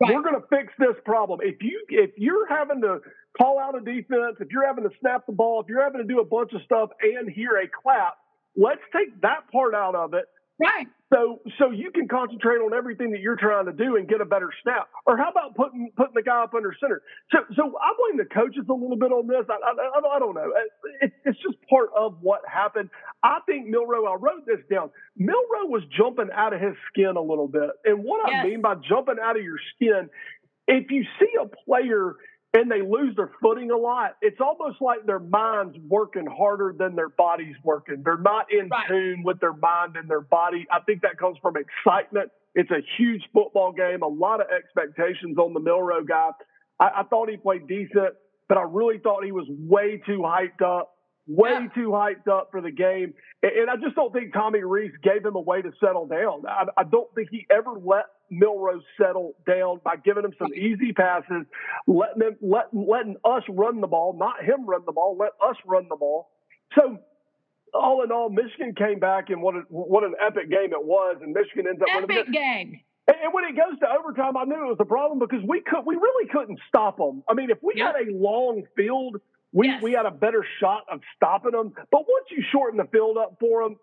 Right. 0.00 0.14
We're 0.14 0.22
going 0.22 0.40
to 0.40 0.46
fix 0.48 0.72
this 0.78 0.96
problem. 1.04 1.40
If 1.42 1.62
you 1.62 1.84
if 1.88 2.10
you're 2.16 2.48
having 2.48 2.80
to 2.82 3.00
call 3.36 3.58
out 3.58 3.76
a 3.76 3.80
defense, 3.80 4.36
if 4.40 4.48
you're 4.50 4.66
having 4.66 4.84
to 4.84 4.90
snap 5.00 5.26
the 5.26 5.32
ball, 5.32 5.60
if 5.60 5.68
you're 5.68 5.82
having 5.82 6.00
to 6.00 6.06
do 6.06 6.20
a 6.20 6.24
bunch 6.24 6.52
of 6.54 6.62
stuff 6.62 6.90
and 7.02 7.28
hear 7.30 7.56
a 7.56 7.68
clap, 7.68 8.16
let's 8.56 8.80
take 8.94 9.20
that 9.20 9.50
part 9.52 9.74
out 9.74 9.94
of 9.94 10.14
it 10.14 10.24
Right. 10.60 10.86
So 11.12 11.40
so 11.58 11.70
you 11.70 11.90
can 11.90 12.06
concentrate 12.06 12.58
on 12.58 12.72
everything 12.72 13.10
that 13.12 13.20
you're 13.20 13.36
trying 13.36 13.66
to 13.66 13.72
do 13.72 13.96
and 13.96 14.08
get 14.08 14.20
a 14.20 14.24
better 14.24 14.50
snap. 14.62 14.88
Or 15.06 15.16
how 15.16 15.30
about 15.30 15.56
putting 15.56 15.90
putting 15.96 16.14
the 16.14 16.22
guy 16.22 16.44
up 16.44 16.54
under 16.54 16.74
center? 16.80 17.02
So 17.32 17.38
so 17.56 17.76
I 17.82 17.92
blame 17.98 18.18
the 18.18 18.32
coaches 18.32 18.64
a 18.68 18.72
little 18.72 18.96
bit 18.96 19.10
on 19.10 19.26
this. 19.26 19.44
I 19.50 19.54
I, 19.54 20.16
I 20.16 20.18
don't 20.18 20.34
know. 20.34 20.52
It, 21.00 21.12
it's 21.24 21.38
just 21.42 21.56
part 21.68 21.90
of 21.96 22.18
what 22.20 22.42
happened. 22.46 22.90
I 23.24 23.38
think 23.46 23.66
Milroe. 23.66 24.06
I 24.06 24.14
wrote 24.14 24.46
this 24.46 24.60
down. 24.70 24.90
Milroe 25.16 25.66
was 25.66 25.82
jumping 25.96 26.28
out 26.32 26.54
of 26.54 26.60
his 26.60 26.74
skin 26.92 27.16
a 27.16 27.22
little 27.22 27.48
bit, 27.48 27.70
and 27.84 28.04
what 28.04 28.30
yes. 28.30 28.44
I 28.44 28.48
mean 28.48 28.60
by 28.60 28.76
jumping 28.76 29.16
out 29.20 29.36
of 29.36 29.42
your 29.42 29.58
skin, 29.74 30.08
if 30.68 30.90
you 30.90 31.04
see 31.18 31.30
a 31.42 31.46
player 31.66 32.14
and 32.52 32.70
they 32.70 32.82
lose 32.82 33.14
their 33.16 33.30
footing 33.40 33.70
a 33.70 33.76
lot. 33.76 34.16
It's 34.20 34.40
almost 34.40 34.80
like 34.80 35.06
their 35.06 35.20
mind's 35.20 35.76
working 35.88 36.26
harder 36.26 36.74
than 36.76 36.96
their 36.96 37.08
body's 37.08 37.54
working. 37.62 38.02
They're 38.04 38.18
not 38.18 38.46
in 38.50 38.68
right. 38.68 38.88
tune 38.88 39.22
with 39.24 39.38
their 39.40 39.52
mind 39.52 39.96
and 39.96 40.10
their 40.10 40.20
body. 40.20 40.66
I 40.70 40.80
think 40.80 41.02
that 41.02 41.16
comes 41.18 41.38
from 41.40 41.54
excitement. 41.56 42.30
It's 42.54 42.70
a 42.70 42.80
huge 42.98 43.22
football 43.32 43.72
game, 43.72 44.02
a 44.02 44.08
lot 44.08 44.40
of 44.40 44.48
expectations 44.50 45.38
on 45.38 45.54
the 45.54 45.60
Milroe 45.60 46.04
guy. 46.04 46.30
I, 46.80 46.90
I 46.98 47.02
thought 47.04 47.28
he 47.30 47.36
played 47.36 47.68
decent, 47.68 48.14
but 48.48 48.58
I 48.58 48.62
really 48.62 48.98
thought 48.98 49.24
he 49.24 49.30
was 49.30 49.46
way 49.48 50.02
too 50.04 50.24
hyped 50.26 50.62
up, 50.62 50.90
way 51.30 51.50
yeah. 51.50 51.68
too 51.74 51.90
hyped 51.90 52.28
up 52.28 52.48
for 52.50 52.60
the 52.60 52.70
game. 52.70 53.14
And, 53.42 53.70
I 53.70 53.76
just 53.76 53.94
don't 53.94 54.12
think 54.12 54.32
Tommy 54.32 54.62
Rees 54.64 54.92
gave 55.02 55.24
him 55.24 55.36
a 55.36 55.40
way 55.40 55.62
to 55.62 55.70
settle 55.80 56.06
down. 56.06 56.42
I, 56.46 56.64
I 56.76 56.84
don't 56.84 57.12
think 57.14 57.28
he 57.30 57.46
ever 57.50 57.72
let 57.82 58.06
Milroe's 58.30 58.82
settle 59.00 59.34
down 59.46 59.80
by 59.84 59.96
giving 59.96 60.24
him 60.24 60.32
some 60.38 60.52
easy 60.54 60.92
passes, 60.92 61.46
letting 61.86 62.22
him, 62.22 62.36
let, 62.42 62.66
letting 62.72 63.16
us 63.24 63.42
run 63.48 63.80
the 63.80 63.86
ball, 63.86 64.16
not 64.18 64.44
him 64.44 64.66
run 64.66 64.82
the 64.84 64.92
ball, 64.92 65.16
let 65.18 65.32
us 65.46 65.56
run 65.64 65.86
the 65.88 65.96
ball. 65.96 66.30
So 66.74 66.98
all 67.72 68.02
in 68.02 68.12
all, 68.12 68.28
Michigan 68.28 68.74
came 68.76 68.98
back 68.98 69.30
and 69.30 69.40
what 69.40 69.54
a, 69.54 69.60
what 69.68 70.04
an 70.04 70.14
epic 70.20 70.50
game 70.50 70.72
it 70.72 70.84
was, 70.84 71.16
and 71.22 71.32
Michigan 71.32 71.66
ends 71.68 71.80
up 71.80 71.88
epic 71.88 72.08
winning. 72.08 72.22
Epic 72.22 72.32
game. 72.32 72.80
And 73.08 73.32
when 73.32 73.44
it 73.44 73.56
goes 73.56 73.78
to 73.80 73.86
overtime, 73.90 74.36
I 74.36 74.44
knew 74.44 74.54
it 74.54 74.68
was 74.68 74.76
a 74.80 74.84
problem 74.84 75.18
because 75.18 75.44
we 75.46 75.60
could 75.60 75.84
we 75.84 75.96
really 75.96 76.28
couldn't 76.28 76.60
stop 76.68 76.98
them. 76.98 77.24
I 77.28 77.34
mean, 77.34 77.50
if 77.50 77.58
we 77.62 77.74
yep. 77.76 77.96
had 77.96 78.08
a 78.08 78.12
long 78.14 78.62
field, 78.76 79.16
we, 79.52 79.66
yes. 79.66 79.82
we 79.82 79.92
had 79.92 80.06
a 80.06 80.10
better 80.10 80.44
shot 80.60 80.84
of 80.90 81.00
stopping 81.16 81.52
them. 81.52 81.72
But 81.90 82.00
once 82.00 82.26
you 82.30 82.42
shorten 82.52 82.78
the 82.78 82.88
field 82.92 83.16
up 83.16 83.36
for 83.40 83.64
them, 83.64 83.76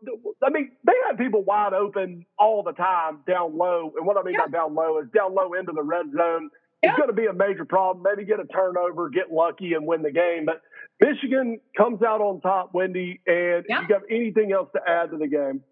I 0.43 0.49
mean, 0.49 0.71
they 0.85 0.93
had 1.07 1.17
people 1.17 1.43
wide 1.43 1.73
open 1.73 2.25
all 2.39 2.63
the 2.63 2.71
time 2.71 3.19
down 3.27 3.57
low. 3.57 3.91
And 3.97 4.05
what 4.05 4.17
I 4.17 4.23
mean 4.23 4.35
yeah. 4.35 4.45
by 4.45 4.51
down 4.51 4.75
low 4.75 4.99
is 4.99 5.07
down 5.13 5.35
low 5.35 5.53
into 5.53 5.73
the 5.73 5.83
red 5.83 6.05
zone. 6.15 6.49
Yeah. 6.81 6.91
It's 6.91 6.97
going 6.97 7.09
to 7.09 7.15
be 7.15 7.25
a 7.25 7.33
major 7.33 7.65
problem. 7.65 8.05
Maybe 8.07 8.25
get 8.25 8.39
a 8.39 8.45
turnover, 8.45 9.09
get 9.09 9.31
lucky, 9.31 9.73
and 9.73 9.85
win 9.85 10.03
the 10.03 10.11
game. 10.11 10.45
But 10.45 10.61
Michigan 11.01 11.59
comes 11.75 12.01
out 12.01 12.21
on 12.21 12.39
top, 12.39 12.73
Wendy. 12.73 13.19
And 13.27 13.65
yeah. 13.67 13.81
you 13.81 13.87
got 13.87 14.03
anything 14.09 14.53
else 14.53 14.69
to 14.73 14.81
add 14.87 15.11
to 15.11 15.17
the 15.17 15.27
game? 15.27 15.63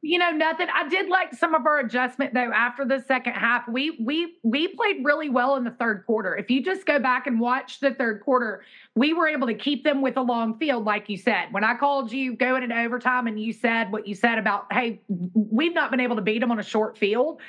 You 0.00 0.18
know 0.18 0.30
nothing 0.30 0.68
i 0.72 0.88
did 0.88 1.08
like 1.08 1.34
some 1.34 1.54
of 1.54 1.66
our 1.66 1.80
adjustment 1.80 2.32
though 2.32 2.52
after 2.52 2.84
the 2.84 3.02
second 3.08 3.32
half 3.32 3.66
we 3.68 3.98
we 4.00 4.36
we 4.44 4.68
played 4.68 5.04
really 5.04 5.28
well 5.28 5.56
in 5.56 5.64
the 5.64 5.72
third 5.72 6.04
quarter 6.06 6.36
if 6.36 6.50
you 6.50 6.62
just 6.62 6.86
go 6.86 7.00
back 7.00 7.26
and 7.26 7.40
watch 7.40 7.80
the 7.80 7.92
third 7.94 8.20
quarter 8.20 8.62
we 8.94 9.12
were 9.12 9.26
able 9.26 9.46
to 9.46 9.54
keep 9.54 9.82
them 9.82 10.00
with 10.00 10.16
a 10.16 10.22
long 10.22 10.56
field 10.58 10.84
like 10.84 11.08
you 11.08 11.16
said 11.16 11.46
when 11.50 11.64
i 11.64 11.74
called 11.74 12.12
you 12.12 12.36
going 12.36 12.62
into 12.62 12.78
overtime 12.78 13.26
and 13.26 13.40
you 13.40 13.52
said 13.52 13.90
what 13.90 14.06
you 14.06 14.14
said 14.14 14.38
about 14.38 14.72
hey 14.72 15.00
we've 15.34 15.74
not 15.74 15.90
been 15.90 16.00
able 16.00 16.14
to 16.14 16.22
beat 16.22 16.38
them 16.38 16.52
on 16.52 16.60
a 16.60 16.64
short 16.64 16.96
field 16.96 17.40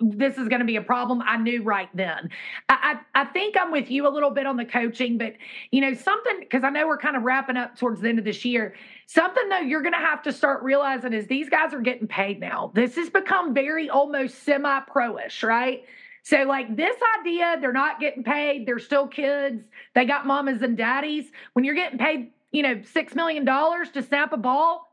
this 0.00 0.36
is 0.36 0.48
going 0.48 0.60
to 0.60 0.66
be 0.66 0.76
a 0.76 0.82
problem. 0.82 1.22
I 1.22 1.36
knew 1.36 1.62
right 1.62 1.88
then. 1.94 2.30
I, 2.68 2.98
I, 3.14 3.22
I 3.22 3.24
think 3.26 3.56
I'm 3.58 3.70
with 3.70 3.90
you 3.90 4.06
a 4.08 4.10
little 4.10 4.30
bit 4.30 4.46
on 4.46 4.56
the 4.56 4.64
coaching, 4.64 5.18
but 5.18 5.34
you 5.70 5.80
know 5.80 5.94
something 5.94 6.40
because 6.40 6.64
I 6.64 6.70
know 6.70 6.86
we're 6.86 6.98
kind 6.98 7.16
of 7.16 7.22
wrapping 7.22 7.56
up 7.56 7.78
towards 7.78 8.00
the 8.00 8.08
end 8.08 8.18
of 8.18 8.24
this 8.24 8.44
year. 8.44 8.74
Something 9.10 9.48
though 9.48 9.60
you're 9.60 9.80
going 9.80 9.94
to 9.94 9.98
have 9.98 10.22
to 10.24 10.32
start 10.32 10.62
realizing 10.62 11.14
is 11.14 11.26
these 11.26 11.48
guys 11.48 11.72
are 11.72 11.80
getting 11.80 12.06
paid 12.06 12.40
now. 12.40 12.72
This 12.74 12.94
has 12.96 13.08
become 13.08 13.54
very 13.54 13.88
almost 13.88 14.42
semi-pro-ish, 14.44 15.42
right? 15.42 15.84
So, 16.24 16.42
like 16.42 16.76
this 16.76 16.94
idea, 17.18 17.56
they're 17.58 17.72
not 17.72 18.00
getting 18.00 18.22
paid. 18.22 18.66
They're 18.66 18.78
still 18.78 19.06
kids. 19.06 19.64
They 19.94 20.04
got 20.04 20.26
mamas 20.26 20.60
and 20.60 20.76
daddies. 20.76 21.24
When 21.54 21.64
you're 21.64 21.74
getting 21.74 21.98
paid, 21.98 22.32
you 22.52 22.62
know, 22.62 22.82
six 22.82 23.14
million 23.14 23.46
dollars 23.46 23.90
to 23.92 24.02
snap 24.02 24.34
a 24.34 24.36
ball, 24.36 24.86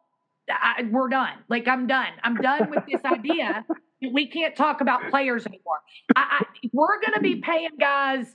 I, 0.49 0.83
we're 0.89 1.09
done. 1.09 1.33
Like 1.49 1.67
I'm 1.67 1.85
done. 1.85 2.13
I'm 2.23 2.35
done 2.35 2.69
with 2.69 2.85
this 2.89 3.03
idea 3.03 3.65
we 4.13 4.27
can't 4.27 4.55
talk 4.55 4.79
about 4.81 5.09
players 5.09 5.45
anymore. 5.45 5.79
I, 6.15 6.41
I, 6.41 6.69
we're 6.71 7.01
going 7.01 7.13
to 7.15 7.21
be 7.21 7.37
paying 7.37 7.69
guys 7.79 8.33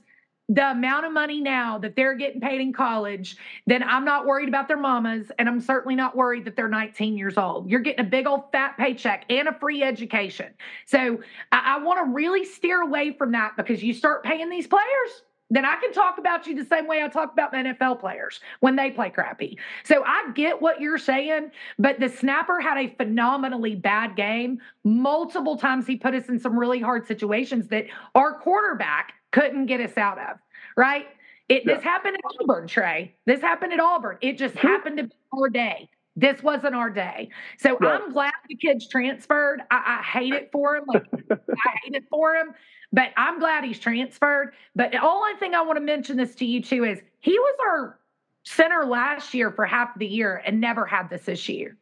the 0.53 0.71
amount 0.71 1.05
of 1.05 1.13
money 1.13 1.39
now 1.39 1.77
that 1.77 1.95
they're 1.95 2.13
getting 2.13 2.41
paid 2.41 2.59
in 2.59 2.73
college, 2.73 3.37
then 3.67 3.81
I'm 3.83 4.03
not 4.03 4.25
worried 4.25 4.49
about 4.49 4.67
their 4.67 4.77
mamas, 4.77 5.31
and 5.39 5.47
I'm 5.47 5.61
certainly 5.61 5.95
not 5.95 6.13
worried 6.13 6.43
that 6.43 6.57
they're 6.57 6.67
19 6.67 7.17
years 7.17 7.37
old. 7.37 7.69
You're 7.69 7.79
getting 7.79 8.05
a 8.05 8.09
big 8.09 8.27
old 8.27 8.51
fat 8.51 8.75
paycheck 8.77 9.23
and 9.29 9.47
a 9.47 9.53
free 9.53 9.81
education. 9.81 10.53
So 10.85 11.19
I, 11.53 11.77
I 11.77 11.83
want 11.83 12.05
to 12.05 12.13
really 12.13 12.43
steer 12.43 12.81
away 12.81 13.13
from 13.13 13.31
that 13.31 13.53
because 13.55 13.81
you 13.81 13.93
start 13.93 14.25
paying 14.25 14.49
these 14.49 14.67
players, 14.67 15.23
then 15.49 15.63
I 15.63 15.77
can 15.77 15.93
talk 15.93 16.17
about 16.17 16.45
you 16.47 16.55
the 16.55 16.65
same 16.65 16.85
way 16.85 17.01
I 17.01 17.07
talk 17.07 17.31
about 17.31 17.53
NFL 17.53 18.01
players 18.01 18.41
when 18.59 18.75
they 18.75 18.91
play 18.91 19.09
crappy. 19.09 19.57
So 19.85 20.03
I 20.05 20.31
get 20.35 20.61
what 20.61 20.81
you're 20.81 20.97
saying, 20.97 21.51
but 21.79 21.99
the 21.99 22.09
snapper 22.09 22.59
had 22.59 22.77
a 22.77 22.93
phenomenally 22.95 23.75
bad 23.75 24.17
game. 24.17 24.59
Multiple 24.83 25.57
times 25.57 25.87
he 25.87 25.95
put 25.95 26.13
us 26.13 26.27
in 26.27 26.39
some 26.39 26.59
really 26.59 26.81
hard 26.81 27.07
situations 27.07 27.69
that 27.69 27.85
our 28.15 28.37
quarterback 28.39 29.13
couldn't 29.31 29.65
get 29.65 29.81
us 29.81 29.97
out 29.97 30.19
of, 30.19 30.37
right? 30.75 31.07
It, 31.49 31.63
yeah. 31.65 31.75
This 31.75 31.83
happened 31.83 32.15
at 32.15 32.21
Auburn, 32.39 32.67
Trey. 32.67 33.13
This 33.25 33.41
happened 33.41 33.73
at 33.73 33.79
Auburn. 33.79 34.17
It 34.21 34.37
just 34.37 34.55
hmm. 34.57 34.67
happened 34.67 34.97
to 34.97 35.03
be 35.03 35.15
our 35.33 35.49
day. 35.49 35.89
This 36.15 36.43
wasn't 36.43 36.75
our 36.75 36.89
day. 36.89 37.29
So. 37.57 37.77
I'm 37.81 38.11
glad 38.11 38.33
the 38.47 38.55
kid's 38.55 38.87
transferred. 38.87 39.61
I, 39.71 39.99
I 39.99 40.03
hate 40.03 40.33
it 40.33 40.49
for 40.51 40.75
him. 40.75 40.83
Like 40.87 41.05
I 41.31 41.71
hate 41.83 41.95
it 41.95 42.03
for 42.09 42.35
him. 42.35 42.53
But 42.93 43.11
I'm 43.15 43.39
glad 43.39 43.63
he's 43.63 43.79
transferred. 43.79 44.53
But 44.75 44.91
the 44.91 45.01
only 45.01 45.33
thing 45.39 45.55
I 45.55 45.61
want 45.61 45.77
to 45.77 45.83
mention 45.83 46.17
this 46.17 46.35
to 46.35 46.45
you 46.45 46.61
too 46.61 46.83
is 46.83 46.99
he 47.19 47.31
was 47.31 47.55
our 47.65 47.99
center 48.43 48.85
last 48.85 49.33
year 49.33 49.51
for 49.51 49.65
half 49.65 49.97
the 49.97 50.07
year 50.07 50.41
and 50.45 50.59
never 50.59 50.85
had 50.85 51.09
this 51.09 51.27
issue. 51.27 51.73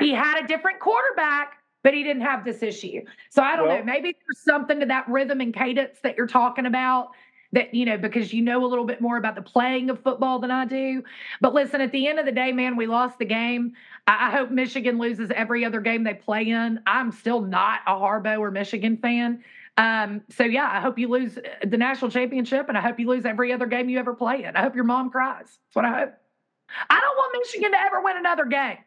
He 0.00 0.12
had 0.12 0.44
a 0.44 0.46
different 0.46 0.80
quarterback, 0.80 1.58
but 1.86 1.94
he 1.94 2.02
didn't 2.02 2.22
have 2.22 2.44
this 2.44 2.64
issue. 2.64 3.00
So 3.30 3.44
I 3.44 3.54
don't 3.54 3.68
well, 3.68 3.78
know. 3.78 3.84
Maybe 3.84 4.12
there's 4.26 4.44
something 4.44 4.80
to 4.80 4.86
that 4.86 5.08
rhythm 5.08 5.40
and 5.40 5.54
cadence 5.54 6.00
that 6.02 6.16
you're 6.16 6.26
talking 6.26 6.66
about 6.66 7.10
that 7.52 7.72
you 7.72 7.86
know 7.86 7.96
because 7.96 8.32
you 8.32 8.42
know 8.42 8.64
a 8.64 8.66
little 8.66 8.84
bit 8.84 9.00
more 9.00 9.16
about 9.16 9.36
the 9.36 9.42
playing 9.42 9.88
of 9.88 10.02
football 10.02 10.40
than 10.40 10.50
I 10.50 10.64
do. 10.64 11.04
But 11.40 11.54
listen, 11.54 11.80
at 11.80 11.92
the 11.92 12.08
end 12.08 12.18
of 12.18 12.26
the 12.26 12.32
day, 12.32 12.50
man, 12.50 12.74
we 12.74 12.88
lost 12.88 13.20
the 13.20 13.24
game. 13.24 13.74
I, 14.08 14.26
I 14.26 14.30
hope 14.32 14.50
Michigan 14.50 14.98
loses 14.98 15.30
every 15.30 15.64
other 15.64 15.80
game 15.80 16.02
they 16.02 16.14
play 16.14 16.48
in. 16.48 16.80
I'm 16.88 17.12
still 17.12 17.40
not 17.40 17.82
a 17.86 17.92
Harbaugh 17.92 18.40
or 18.40 18.50
Michigan 18.50 18.96
fan. 18.96 19.44
Um, 19.76 20.22
so 20.28 20.42
yeah, 20.42 20.68
I 20.68 20.80
hope 20.80 20.98
you 20.98 21.06
lose 21.06 21.38
uh, 21.38 21.42
the 21.68 21.76
national 21.76 22.10
championship, 22.10 22.68
and 22.68 22.76
I 22.76 22.80
hope 22.80 22.98
you 22.98 23.08
lose 23.08 23.24
every 23.24 23.52
other 23.52 23.66
game 23.66 23.88
you 23.88 24.00
ever 24.00 24.12
play 24.12 24.42
in. 24.42 24.56
I 24.56 24.62
hope 24.62 24.74
your 24.74 24.82
mom 24.82 25.08
cries. 25.08 25.46
That's 25.46 25.74
what 25.74 25.84
I 25.84 26.00
hope. 26.00 26.14
I 26.90 27.00
don't 27.00 27.16
want 27.16 27.44
Michigan 27.44 27.70
to 27.70 27.78
ever 27.78 28.00
win 28.02 28.16
another 28.16 28.46
game. 28.46 28.78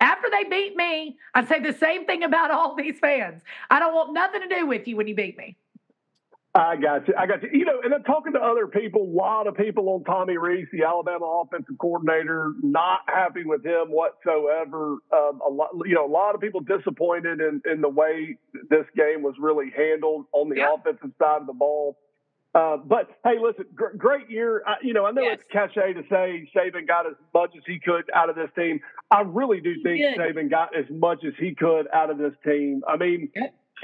After 0.00 0.28
they 0.30 0.44
beat 0.44 0.76
me, 0.76 1.16
I 1.34 1.44
say 1.44 1.60
the 1.60 1.72
same 1.72 2.06
thing 2.06 2.22
about 2.22 2.50
all 2.50 2.74
these 2.74 2.98
fans. 2.98 3.42
I 3.70 3.78
don't 3.78 3.94
want 3.94 4.12
nothing 4.12 4.42
to 4.42 4.54
do 4.54 4.66
with 4.66 4.86
you 4.86 4.96
when 4.96 5.06
you 5.06 5.14
beat 5.14 5.38
me. 5.38 5.56
I 6.56 6.76
got 6.76 7.06
you. 7.06 7.14
I 7.18 7.26
got 7.26 7.42
you. 7.42 7.50
You 7.52 7.64
know, 7.66 7.80
and 7.84 7.92
then 7.92 8.02
talking 8.04 8.32
to 8.32 8.38
other 8.38 8.66
people, 8.66 9.02
a 9.02 9.12
lot 9.14 9.46
of 9.46 9.56
people 9.56 9.90
on 9.90 10.04
Tommy 10.04 10.38
Rees, 10.38 10.66
the 10.72 10.84
Alabama 10.84 11.42
offensive 11.44 11.76
coordinator, 11.78 12.54
not 12.62 13.00
happy 13.06 13.44
with 13.44 13.64
him 13.64 13.88
whatsoever. 13.88 14.96
Um, 15.12 15.40
a 15.46 15.50
lot, 15.50 15.70
you 15.84 15.94
know, 15.94 16.06
a 16.06 16.10
lot 16.10 16.34
of 16.34 16.40
people 16.40 16.60
disappointed 16.60 17.40
in, 17.40 17.60
in 17.70 17.82
the 17.82 17.88
way 17.90 18.38
this 18.70 18.86
game 18.96 19.22
was 19.22 19.34
really 19.38 19.70
handled 19.76 20.24
on 20.32 20.48
the 20.48 20.56
yeah. 20.56 20.74
offensive 20.74 21.10
side 21.18 21.42
of 21.42 21.46
the 21.46 21.52
ball. 21.52 21.98
Uh, 22.56 22.78
but 22.78 23.10
hey, 23.22 23.34
listen, 23.40 23.66
gr- 23.74 23.96
great 23.98 24.30
year. 24.30 24.62
I, 24.66 24.76
you 24.82 24.94
know, 24.94 25.04
I 25.04 25.10
know 25.10 25.22
yes. 25.22 25.40
it's 25.40 25.50
cliche 25.52 25.92
to 25.92 26.02
say 26.08 26.48
Saban 26.56 26.88
got 26.88 27.06
as 27.06 27.12
much 27.34 27.50
as 27.54 27.62
he 27.66 27.78
could 27.78 28.04
out 28.14 28.30
of 28.30 28.36
this 28.36 28.48
team. 28.56 28.80
I 29.10 29.20
really 29.20 29.60
do 29.60 29.74
think 29.82 30.00
Saban 30.16 30.48
got 30.48 30.74
as 30.74 30.86
much 30.88 31.22
as 31.26 31.34
he 31.38 31.54
could 31.54 31.86
out 31.92 32.08
of 32.10 32.16
this 32.16 32.32
team. 32.46 32.82
I 32.88 32.96
mean, 32.96 33.30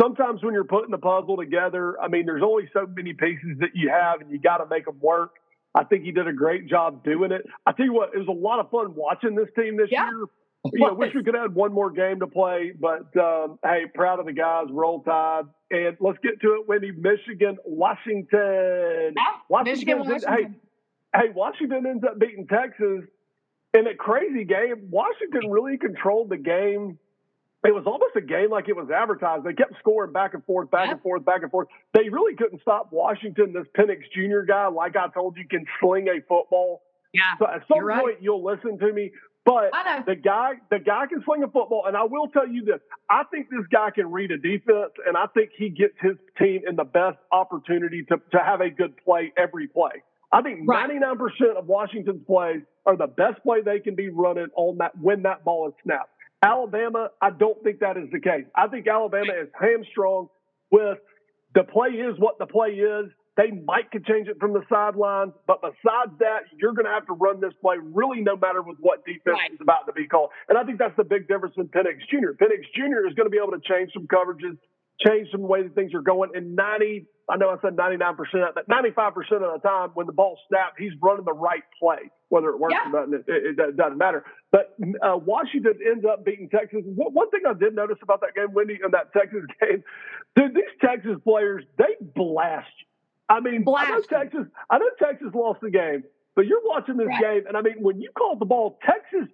sometimes 0.00 0.42
when 0.42 0.54
you're 0.54 0.64
putting 0.64 0.90
the 0.90 0.96
puzzle 0.96 1.36
together, 1.36 2.00
I 2.00 2.08
mean, 2.08 2.24
there's 2.24 2.42
only 2.42 2.70
so 2.72 2.86
many 2.86 3.12
pieces 3.12 3.58
that 3.60 3.70
you 3.74 3.90
have, 3.90 4.22
and 4.22 4.30
you 4.30 4.38
got 4.38 4.58
to 4.58 4.66
make 4.66 4.86
them 4.86 4.98
work. 5.02 5.32
I 5.74 5.84
think 5.84 6.04
he 6.04 6.12
did 6.12 6.26
a 6.26 6.32
great 6.32 6.66
job 6.66 7.04
doing 7.04 7.30
it. 7.30 7.42
I 7.66 7.72
tell 7.72 7.84
you 7.84 7.92
what, 7.92 8.14
it 8.14 8.18
was 8.18 8.28
a 8.28 8.32
lot 8.32 8.58
of 8.58 8.70
fun 8.70 8.94
watching 8.94 9.34
this 9.34 9.48
team 9.54 9.76
this 9.76 9.88
yeah. 9.90 10.08
year. 10.08 10.24
You 10.72 10.86
know, 10.86 10.94
wish 10.94 11.12
we 11.12 11.24
could 11.24 11.34
add 11.34 11.56
one 11.56 11.72
more 11.72 11.90
game 11.90 12.20
to 12.20 12.28
play, 12.28 12.72
but 12.78 13.16
um, 13.16 13.58
hey, 13.64 13.82
proud 13.92 14.20
of 14.20 14.26
the 14.26 14.32
guys. 14.32 14.66
Roll 14.70 15.02
Tide, 15.02 15.46
and 15.72 15.96
let's 15.98 16.18
get 16.22 16.40
to 16.40 16.54
it, 16.60 16.68
Wendy. 16.68 16.92
Michigan, 16.92 17.58
Washington. 17.64 19.14
Yeah, 19.16 19.22
Washington, 19.48 19.72
Michigan, 19.72 19.98
Washington. 19.98 20.60
Hey, 21.12 21.20
hey, 21.20 21.32
Washington 21.34 21.84
ends 21.84 22.04
up 22.04 22.16
beating 22.20 22.46
Texas 22.46 23.02
in 23.74 23.86
a 23.88 23.94
crazy 23.98 24.44
game. 24.44 24.88
Washington 24.88 25.50
really 25.50 25.78
controlled 25.78 26.30
the 26.30 26.36
game 26.36 26.98
it 27.64 27.72
was 27.72 27.84
almost 27.86 28.16
a 28.16 28.20
game 28.20 28.50
like 28.50 28.68
it 28.68 28.74
was 28.74 28.90
advertised. 28.90 29.44
They 29.44 29.52
kept 29.52 29.78
scoring 29.78 30.12
back 30.12 30.34
and 30.34 30.44
forth, 30.44 30.70
back 30.70 30.90
and 30.90 31.00
forth, 31.00 31.24
back 31.24 31.42
and 31.42 31.50
forth. 31.50 31.68
They 31.94 32.08
really 32.10 32.34
couldn't 32.34 32.60
stop 32.60 32.88
Washington. 32.90 33.52
This 33.52 33.66
Penix 33.78 34.02
Jr. 34.12 34.40
guy, 34.46 34.66
like 34.66 34.96
I 34.96 35.06
told 35.14 35.36
you, 35.36 35.46
can 35.48 35.64
sling 35.80 36.08
a 36.08 36.20
football. 36.22 36.82
Yeah. 37.12 37.22
So 37.38 37.46
at 37.46 37.62
some 37.68 37.78
point 37.78 37.86
right. 37.86 38.16
you'll 38.20 38.44
listen 38.44 38.78
to 38.78 38.92
me. 38.92 39.12
But 39.44 39.72
the 40.06 40.14
guy, 40.14 40.52
the 40.70 40.78
guy 40.78 41.06
can 41.06 41.22
swing 41.24 41.42
a 41.42 41.48
football, 41.48 41.84
and 41.86 41.96
I 41.96 42.04
will 42.04 42.28
tell 42.28 42.46
you 42.46 42.64
this: 42.64 42.78
I 43.10 43.24
think 43.30 43.50
this 43.50 43.66
guy 43.72 43.90
can 43.90 44.10
read 44.10 44.30
a 44.30 44.38
defense, 44.38 44.92
and 45.06 45.16
I 45.16 45.26
think 45.34 45.50
he 45.56 45.68
gets 45.68 45.94
his 46.00 46.16
team 46.38 46.62
in 46.68 46.76
the 46.76 46.84
best 46.84 47.18
opportunity 47.32 48.04
to 48.04 48.18
to 48.32 48.38
have 48.38 48.60
a 48.60 48.70
good 48.70 48.96
play 49.04 49.32
every 49.36 49.66
play. 49.66 50.02
I 50.32 50.42
think 50.42 50.60
ninety 50.62 50.98
nine 50.98 51.18
percent 51.18 51.56
of 51.58 51.66
Washington's 51.66 52.24
plays 52.24 52.62
are 52.86 52.96
the 52.96 53.08
best 53.08 53.42
play 53.42 53.62
they 53.62 53.80
can 53.80 53.96
be 53.96 54.10
running 54.10 54.48
on 54.54 54.78
that 54.78 54.92
when 55.00 55.22
that 55.22 55.44
ball 55.44 55.68
is 55.68 55.74
snapped. 55.82 56.10
Alabama, 56.42 57.10
I 57.20 57.30
don't 57.30 57.60
think 57.62 57.80
that 57.80 57.96
is 57.96 58.10
the 58.12 58.20
case. 58.20 58.44
I 58.54 58.68
think 58.68 58.86
Alabama 58.86 59.32
is 59.42 59.48
hamstrung 59.60 60.28
with 60.70 60.98
the 61.54 61.64
play 61.64 61.90
is 61.90 62.18
what 62.18 62.38
the 62.38 62.46
play 62.46 62.70
is. 62.70 63.06
They 63.36 63.50
might 63.50 63.90
could 63.90 64.04
change 64.04 64.28
it 64.28 64.36
from 64.38 64.52
the 64.52 64.60
sidelines, 64.68 65.32
but 65.46 65.62
besides 65.62 66.12
that, 66.20 66.52
you're 66.60 66.74
going 66.74 66.84
to 66.84 66.92
have 66.92 67.06
to 67.06 67.14
run 67.14 67.40
this 67.40 67.54
play 67.62 67.76
really 67.80 68.20
no 68.20 68.36
matter 68.36 68.60
with 68.60 68.76
what 68.80 69.06
defense 69.06 69.40
right. 69.40 69.52
is 69.52 69.58
about 69.60 69.86
to 69.86 69.92
be 69.92 70.06
called. 70.06 70.30
And 70.50 70.58
I 70.58 70.64
think 70.64 70.78
that's 70.78 70.96
the 70.98 71.04
big 71.04 71.28
difference 71.28 71.54
in 71.56 71.68
Penix 71.68 72.04
Jr. 72.10 72.36
Penix 72.36 72.68
Jr. 72.76 73.08
is 73.08 73.14
going 73.16 73.24
to 73.24 73.32
be 73.32 73.40
able 73.40 73.56
to 73.56 73.64
change 73.64 73.90
some 73.94 74.06
coverages, 74.06 74.60
change 75.00 75.28
some 75.32 75.40
way 75.48 75.62
that 75.62 75.74
things 75.74 75.94
are 75.94 76.02
going. 76.02 76.30
And 76.34 76.54
90, 76.54 77.06
I 77.30 77.36
know 77.38 77.48
I 77.48 77.56
said 77.62 77.74
99%, 77.74 78.16
but 78.54 78.68
95% 78.68 79.16
of 79.16 79.16
the 79.24 79.60
time 79.64 79.90
when 79.94 80.06
the 80.06 80.12
ball 80.12 80.38
snapped, 80.48 80.78
he's 80.78 80.92
running 81.00 81.24
the 81.24 81.32
right 81.32 81.64
play. 81.80 82.12
Whether 82.28 82.50
it 82.50 82.60
works 82.60 82.74
yeah. 82.76 82.92
or 82.92 83.06
not, 83.06 83.14
it, 83.14 83.24
it, 83.28 83.58
it, 83.58 83.76
doesn't 83.76 83.98
matter. 83.98 84.24
But 84.50 84.76
uh, 85.02 85.16
Washington 85.16 85.74
ends 85.84 86.04
up 86.04 86.24
beating 86.24 86.48
Texas. 86.48 86.80
One 86.84 87.30
thing 87.30 87.42
I 87.48 87.52
did 87.52 87.74
notice 87.74 87.98
about 88.02 88.20
that 88.20 88.34
game, 88.34 88.52
Wendy, 88.52 88.78
in 88.82 88.90
that 88.92 89.12
Texas 89.12 89.40
game, 89.60 89.84
dude, 90.36 90.54
these 90.54 90.64
Texas 90.84 91.16
players, 91.24 91.64
they 91.78 91.96
blast 92.14 92.68
you. 92.78 92.91
I 93.32 93.40
mean, 93.40 93.64
blast 93.64 93.88
I 93.88 93.90
know 93.90 94.02
Texas, 94.02 94.46
I 94.70 94.78
know 94.78 94.90
Texas 94.98 95.28
lost 95.34 95.60
the 95.62 95.70
game, 95.70 96.04
but 96.36 96.46
you're 96.46 96.60
watching 96.64 96.96
this 96.98 97.06
right. 97.06 97.20
game, 97.20 97.44
and 97.48 97.56
I 97.56 97.62
mean, 97.62 97.76
when 97.78 98.00
you 98.00 98.10
called 98.16 98.40
the 98.40 98.44
ball, 98.44 98.78
Texas 98.84 99.28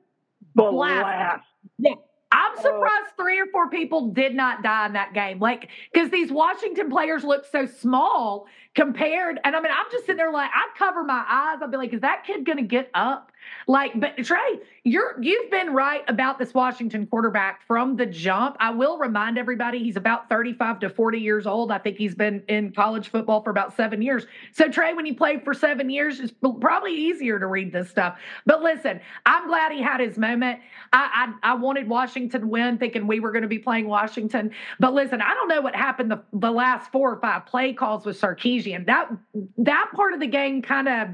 blast. 0.54 0.72
blast. 0.72 1.44
Yeah. 1.78 1.94
I'm 2.30 2.58
uh, 2.58 2.62
surprised 2.62 3.16
three 3.16 3.40
or 3.40 3.46
four 3.46 3.70
people 3.70 4.08
did 4.08 4.34
not 4.34 4.62
die 4.62 4.86
in 4.86 4.92
that 4.92 5.14
game. 5.14 5.38
Like, 5.40 5.68
because 5.92 6.10
these 6.10 6.30
Washington 6.30 6.90
players 6.90 7.24
look 7.24 7.46
so 7.50 7.64
small 7.64 8.46
compared. 8.74 9.40
And 9.44 9.56
I 9.56 9.60
mean, 9.60 9.72
I'm 9.72 9.90
just 9.90 10.04
sitting 10.04 10.18
there 10.18 10.30
like, 10.30 10.50
I'd 10.54 10.78
cover 10.78 11.02
my 11.04 11.24
eyes. 11.26 11.58
I'd 11.62 11.70
be 11.70 11.78
like, 11.78 11.94
is 11.94 12.02
that 12.02 12.24
kid 12.26 12.44
going 12.44 12.58
to 12.58 12.64
get 12.64 12.90
up? 12.92 13.27
Like, 13.66 13.98
but 14.00 14.16
Trey, 14.24 14.60
you're 14.84 15.16
you've 15.20 15.50
been 15.50 15.74
right 15.74 16.02
about 16.08 16.38
this 16.38 16.54
Washington 16.54 17.06
quarterback 17.06 17.66
from 17.66 17.96
the 17.96 18.06
jump. 18.06 18.56
I 18.60 18.70
will 18.70 18.98
remind 18.98 19.36
everybody 19.36 19.78
he's 19.80 19.96
about 19.96 20.28
35 20.28 20.80
to 20.80 20.90
40 20.90 21.18
years 21.18 21.46
old. 21.46 21.70
I 21.70 21.78
think 21.78 21.98
he's 21.98 22.14
been 22.14 22.42
in 22.48 22.72
college 22.72 23.08
football 23.08 23.42
for 23.42 23.50
about 23.50 23.76
seven 23.76 24.00
years. 24.00 24.26
So 24.52 24.68
Trey, 24.68 24.94
when 24.94 25.04
you 25.04 25.14
played 25.14 25.44
for 25.44 25.52
seven 25.52 25.90
years, 25.90 26.20
it's 26.20 26.32
probably 26.60 26.94
easier 26.94 27.38
to 27.38 27.46
read 27.46 27.72
this 27.72 27.90
stuff. 27.90 28.18
But 28.46 28.62
listen, 28.62 29.00
I'm 29.26 29.46
glad 29.48 29.72
he 29.72 29.82
had 29.82 30.00
his 30.00 30.16
moment. 30.16 30.60
I 30.92 31.34
I, 31.42 31.52
I 31.52 31.54
wanted 31.54 31.88
Washington 31.88 32.48
win, 32.48 32.78
thinking 32.78 33.06
we 33.06 33.20
were 33.20 33.32
going 33.32 33.42
to 33.42 33.48
be 33.48 33.58
playing 33.58 33.88
Washington. 33.88 34.50
But 34.80 34.94
listen, 34.94 35.20
I 35.20 35.34
don't 35.34 35.48
know 35.48 35.60
what 35.60 35.74
happened 35.74 36.10
the, 36.10 36.22
the 36.32 36.50
last 36.50 36.90
four 36.90 37.12
or 37.12 37.20
five 37.20 37.46
play 37.46 37.72
calls 37.72 38.06
with 38.06 38.20
Sarkisian. 38.20 38.86
That 38.86 39.10
that 39.58 39.90
part 39.94 40.14
of 40.14 40.20
the 40.20 40.26
game 40.26 40.62
kind 40.62 40.88
of 40.88 41.08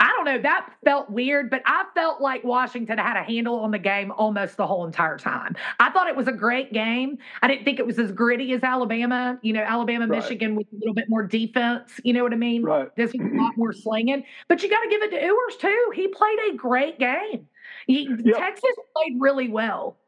I 0.00 0.08
don't 0.16 0.24
know. 0.24 0.40
That 0.40 0.70
felt 0.82 1.10
weird, 1.10 1.50
but 1.50 1.62
I 1.66 1.84
felt 1.94 2.22
like 2.22 2.42
Washington 2.42 2.96
had 2.96 3.18
a 3.18 3.22
handle 3.22 3.60
on 3.60 3.70
the 3.70 3.78
game 3.78 4.10
almost 4.12 4.56
the 4.56 4.66
whole 4.66 4.86
entire 4.86 5.18
time. 5.18 5.54
I 5.78 5.90
thought 5.90 6.08
it 6.08 6.16
was 6.16 6.26
a 6.26 6.32
great 6.32 6.72
game. 6.72 7.18
I 7.42 7.48
didn't 7.48 7.64
think 7.64 7.78
it 7.78 7.86
was 7.86 7.98
as 7.98 8.10
gritty 8.10 8.52
as 8.54 8.62
Alabama. 8.62 9.38
You 9.42 9.52
know, 9.52 9.62
Alabama, 9.62 10.06
right. 10.06 10.20
Michigan 10.22 10.56
with 10.56 10.66
a 10.72 10.76
little 10.76 10.94
bit 10.94 11.10
more 11.10 11.22
defense. 11.22 12.00
You 12.02 12.14
know 12.14 12.22
what 12.22 12.32
I 12.32 12.36
mean? 12.36 12.62
Right. 12.62 12.88
This 12.96 13.12
was 13.12 13.20
a 13.20 13.36
lot 13.36 13.52
more 13.58 13.74
slinging. 13.74 14.24
But 14.48 14.62
you 14.62 14.70
got 14.70 14.80
to 14.80 14.88
give 14.88 15.02
it 15.02 15.10
to 15.10 15.22
Ewers 15.22 15.56
too. 15.60 15.92
He 15.94 16.08
played 16.08 16.38
a 16.50 16.56
great 16.56 16.98
game. 16.98 17.46
He, 17.86 18.08
yep. 18.24 18.38
Texas 18.38 18.74
played 18.96 19.16
really 19.20 19.48
well 19.48 19.98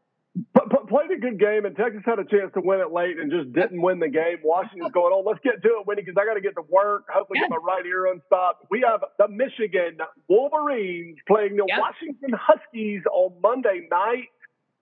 played 0.93 1.11
a 1.11 1.21
good 1.21 1.41
game, 1.41 1.65
and 1.65 1.77
Texas 1.77 2.03
had 2.05 2.19
a 2.19 2.25
chance 2.25 2.53
to 2.55 2.61
win 2.61 2.81
it 2.81 2.93
late 2.93 3.19
and 3.19 3.33
just 3.33 3.53
didn't 3.53 3.81
win 3.81 3.99
the 3.99 4.09
game. 4.09 4.45
Washington's 4.45 4.93
going, 4.95 5.13
oh, 5.13 5.25
let's 5.25 5.41
get 5.41 5.63
to 5.63 5.81
it, 5.81 5.87
Winnie, 5.87 6.03
because 6.03 6.21
I 6.21 6.29
got 6.29 6.35
to 6.35 6.45
get 6.45 6.55
to 6.57 6.67
work. 6.69 7.09
Hopefully, 7.09 7.41
get 7.41 7.51
my 7.51 7.57
right 7.57 7.85
ear 7.85 8.13
unstopped. 8.13 8.67
We 8.71 8.85
have 8.87 9.01
the 9.19 9.29
Michigan 9.29 9.99
Wolverines 10.29 11.17
playing 11.27 11.57
the 11.57 11.65
yep. 11.67 11.81
Washington 11.81 12.37
Huskies 12.37 13.03
on 13.11 13.33
Monday 13.43 13.89
night. 13.91 14.29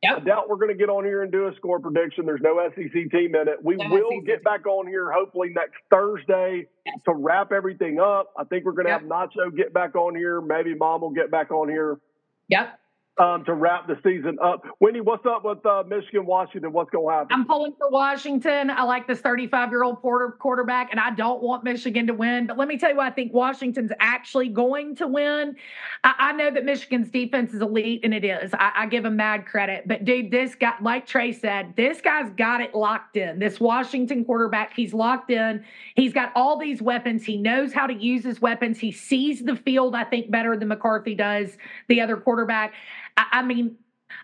Yep. 0.02 0.16
I 0.16 0.20
doubt 0.24 0.48
we're 0.48 0.56
going 0.56 0.72
to 0.72 0.78
get 0.78 0.88
on 0.88 1.04
here 1.04 1.22
and 1.22 1.30
do 1.30 1.46
a 1.46 1.52
score 1.56 1.78
prediction. 1.78 2.24
There's 2.24 2.40
no 2.42 2.56
SEC 2.74 2.90
team 2.90 3.34
in 3.34 3.48
it. 3.48 3.62
We 3.62 3.76
no 3.76 3.90
will 3.90 4.20
SEC. 4.20 4.26
get 4.26 4.42
back 4.42 4.66
on 4.66 4.86
here 4.86 5.12
hopefully 5.12 5.50
next 5.54 5.76
Thursday 5.90 6.66
yes. 6.86 6.96
to 7.04 7.12
wrap 7.14 7.52
everything 7.52 8.00
up. 8.00 8.32
I 8.38 8.44
think 8.44 8.64
we're 8.64 8.72
going 8.72 8.86
to 8.86 8.92
yep. 8.92 9.02
have 9.02 9.10
Nacho 9.10 9.54
get 9.54 9.74
back 9.74 9.96
on 9.96 10.16
here. 10.16 10.40
Maybe 10.40 10.74
Mom 10.74 11.02
will 11.02 11.10
get 11.10 11.30
back 11.30 11.50
on 11.50 11.68
here. 11.68 12.00
Yep 12.48 12.79
um, 13.20 13.44
to 13.44 13.52
wrap 13.52 13.86
the 13.86 13.98
season 14.02 14.38
up. 14.42 14.62
Wendy, 14.80 15.02
what's 15.02 15.26
up 15.26 15.44
with 15.44 15.64
uh, 15.66 15.84
Michigan, 15.86 16.24
Washington? 16.24 16.72
What's 16.72 16.90
going 16.90 17.06
to 17.06 17.12
happen? 17.12 17.28
I'm 17.30 17.46
pulling 17.46 17.74
for 17.76 17.90
Washington. 17.90 18.70
I 18.70 18.82
like 18.84 19.06
this 19.06 19.20
35 19.20 19.70
year 19.70 19.84
old 19.84 20.00
quarterback, 20.00 20.90
and 20.90 20.98
I 20.98 21.10
don't 21.10 21.42
want 21.42 21.62
Michigan 21.62 22.06
to 22.06 22.14
win. 22.14 22.46
But 22.46 22.56
let 22.56 22.66
me 22.66 22.78
tell 22.78 22.90
you, 22.90 22.98
I 22.98 23.10
think 23.10 23.34
Washington's 23.34 23.92
actually 24.00 24.48
going 24.48 24.96
to 24.96 25.06
win. 25.06 25.56
I, 26.02 26.14
I 26.18 26.32
know 26.32 26.50
that 26.50 26.64
Michigan's 26.64 27.10
defense 27.10 27.52
is 27.52 27.60
elite, 27.60 28.00
and 28.04 28.14
it 28.14 28.24
is. 28.24 28.54
I, 28.54 28.72
I 28.74 28.86
give 28.86 29.02
them 29.02 29.16
mad 29.16 29.44
credit. 29.44 29.86
But 29.86 30.06
dude, 30.06 30.30
this 30.30 30.54
guy, 30.54 30.74
like 30.80 31.06
Trey 31.06 31.32
said, 31.32 31.74
this 31.76 32.00
guy's 32.00 32.30
got 32.30 32.62
it 32.62 32.74
locked 32.74 33.18
in. 33.18 33.38
This 33.38 33.60
Washington 33.60 34.24
quarterback, 34.24 34.72
he's 34.74 34.94
locked 34.94 35.30
in. 35.30 35.62
He's 35.94 36.14
got 36.14 36.32
all 36.34 36.58
these 36.58 36.80
weapons. 36.80 37.26
He 37.26 37.36
knows 37.36 37.74
how 37.74 37.86
to 37.86 37.94
use 37.94 38.24
his 38.24 38.40
weapons. 38.40 38.78
He 38.78 38.92
sees 38.92 39.42
the 39.42 39.56
field, 39.56 39.94
I 39.94 40.04
think, 40.04 40.30
better 40.30 40.56
than 40.56 40.68
McCarthy 40.68 41.14
does, 41.14 41.58
the 41.88 42.00
other 42.00 42.16
quarterback. 42.16 42.72
I, 43.16 43.26
I 43.32 43.42
mean, 43.42 43.76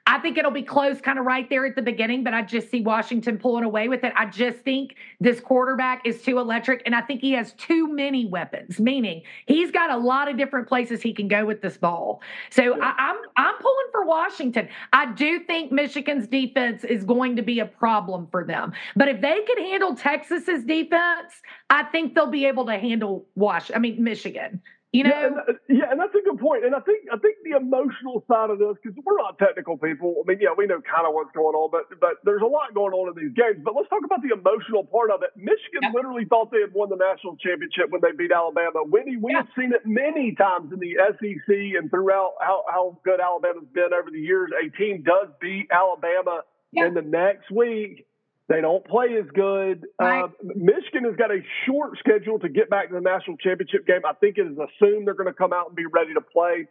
I 0.06 0.18
think 0.18 0.38
it'll 0.38 0.50
be 0.50 0.62
close, 0.62 1.00
kind 1.00 1.18
of 1.18 1.24
right 1.24 1.48
there 1.48 1.66
at 1.66 1.74
the 1.76 1.82
beginning, 1.82 2.24
but 2.24 2.34
I 2.34 2.42
just 2.42 2.70
see 2.70 2.80
Washington 2.80 3.38
pulling 3.38 3.64
away 3.64 3.88
with 3.88 4.04
it. 4.04 4.12
I 4.16 4.26
just 4.26 4.58
think 4.58 4.94
this 5.20 5.40
quarterback 5.40 6.06
is 6.06 6.22
too 6.22 6.38
electric, 6.38 6.82
and 6.86 6.94
I 6.94 7.00
think 7.00 7.20
he 7.20 7.32
has 7.32 7.52
too 7.54 7.88
many 7.88 8.26
weapons. 8.26 8.78
Meaning, 8.80 9.22
he's 9.46 9.70
got 9.70 9.90
a 9.90 9.96
lot 9.96 10.28
of 10.28 10.36
different 10.36 10.68
places 10.68 11.02
he 11.02 11.12
can 11.12 11.28
go 11.28 11.44
with 11.44 11.62
this 11.62 11.76
ball. 11.76 12.20
So. 12.50 12.80
I, 12.80 12.94
I'm 12.98 13.16
I'm 13.36 13.54
pulling 13.60 13.86
for 13.92 14.04
Washington. 14.04 14.68
I 14.92 15.12
do 15.12 15.40
think 15.40 15.72
Michigan's 15.72 16.26
defense 16.26 16.84
is 16.84 17.04
going 17.04 17.36
to 17.36 17.42
be 17.42 17.60
a 17.60 17.66
problem 17.66 18.28
for 18.30 18.44
them, 18.44 18.72
but 18.94 19.08
if 19.08 19.20
they 19.20 19.42
can 19.42 19.58
handle 19.58 19.94
Texas's 19.94 20.64
defense, 20.64 21.32
I 21.70 21.84
think 21.84 22.14
they'll 22.14 22.26
be 22.30 22.46
able 22.46 22.66
to 22.66 22.78
handle 22.78 23.26
Wash. 23.34 23.70
I 23.74 23.78
mean 23.78 24.02
Michigan. 24.02 24.60
You 24.96 25.04
know, 25.04 25.12
yeah 25.12 25.26
and, 25.28 25.36
uh, 25.36 25.60
yeah, 25.68 25.92
and 25.92 26.00
that's 26.00 26.16
a 26.16 26.24
good 26.24 26.40
point. 26.40 26.64
And 26.64 26.72
I 26.72 26.80
think 26.80 27.04
I 27.12 27.20
think 27.20 27.36
the 27.44 27.52
emotional 27.52 28.24
side 28.24 28.48
of 28.48 28.56
this, 28.56 28.80
because 28.80 28.96
we're 29.04 29.20
not 29.20 29.36
technical 29.36 29.76
people. 29.76 30.24
I 30.24 30.24
mean, 30.24 30.40
yeah, 30.40 30.56
we 30.56 30.64
know 30.64 30.80
kind 30.80 31.04
of 31.04 31.12
what's 31.12 31.36
going 31.36 31.52
on, 31.52 31.68
but 31.68 31.92
but 32.00 32.24
there's 32.24 32.40
a 32.40 32.48
lot 32.48 32.72
going 32.72 32.96
on 32.96 33.12
in 33.12 33.14
these 33.20 33.36
games. 33.36 33.60
But 33.60 33.76
let's 33.76 33.92
talk 33.92 34.08
about 34.08 34.24
the 34.24 34.32
emotional 34.32 34.88
part 34.88 35.12
of 35.12 35.20
it. 35.20 35.36
Michigan 35.36 35.92
literally 35.92 36.24
thought 36.24 36.48
they 36.48 36.64
had 36.64 36.72
won 36.72 36.88
the 36.88 36.96
national 36.96 37.36
championship 37.36 37.92
when 37.92 38.00
they 38.00 38.16
beat 38.16 38.32
Alabama. 38.32 38.88
Winnie, 38.88 39.20
we 39.20 39.36
have 39.36 39.52
seen 39.52 39.76
it 39.76 39.84
many 39.84 40.32
times 40.32 40.72
in 40.72 40.80
the 40.80 40.96
SEC 40.96 41.76
and 41.76 41.92
throughout 41.92 42.40
how, 42.40 42.64
how 42.64 42.96
good 43.04 43.20
Alabama's 43.20 43.68
been 43.76 43.92
over 43.92 44.08
the 44.08 44.24
years. 44.24 44.48
A 44.56 44.72
team 44.80 45.04
does 45.04 45.28
beat 45.44 45.68
Alabama 45.68 46.40
in 46.72 46.96
the 46.96 47.04
next 47.04 47.52
week 47.52 48.08
they 48.48 48.60
don't 48.60 48.84
play 48.86 49.16
as 49.18 49.26
good. 49.34 49.86
Right. 50.00 50.24
Uh, 50.24 50.28
Michigan 50.42 51.04
has 51.04 51.16
got 51.16 51.30
a 51.30 51.40
short 51.66 51.98
schedule 51.98 52.38
to 52.38 52.48
get 52.48 52.70
back 52.70 52.88
to 52.88 52.94
the 52.94 53.00
national 53.00 53.36
championship 53.38 53.86
game. 53.86 54.02
I 54.04 54.12
think 54.14 54.38
it 54.38 54.46
is 54.46 54.56
assumed 54.56 55.06
they're 55.06 55.14
going 55.14 55.26
to 55.26 55.34
come 55.34 55.52
out 55.52 55.68
and 55.68 55.76
be 55.76 55.86
ready 55.86 56.14
to 56.14 56.20
play. 56.20 56.68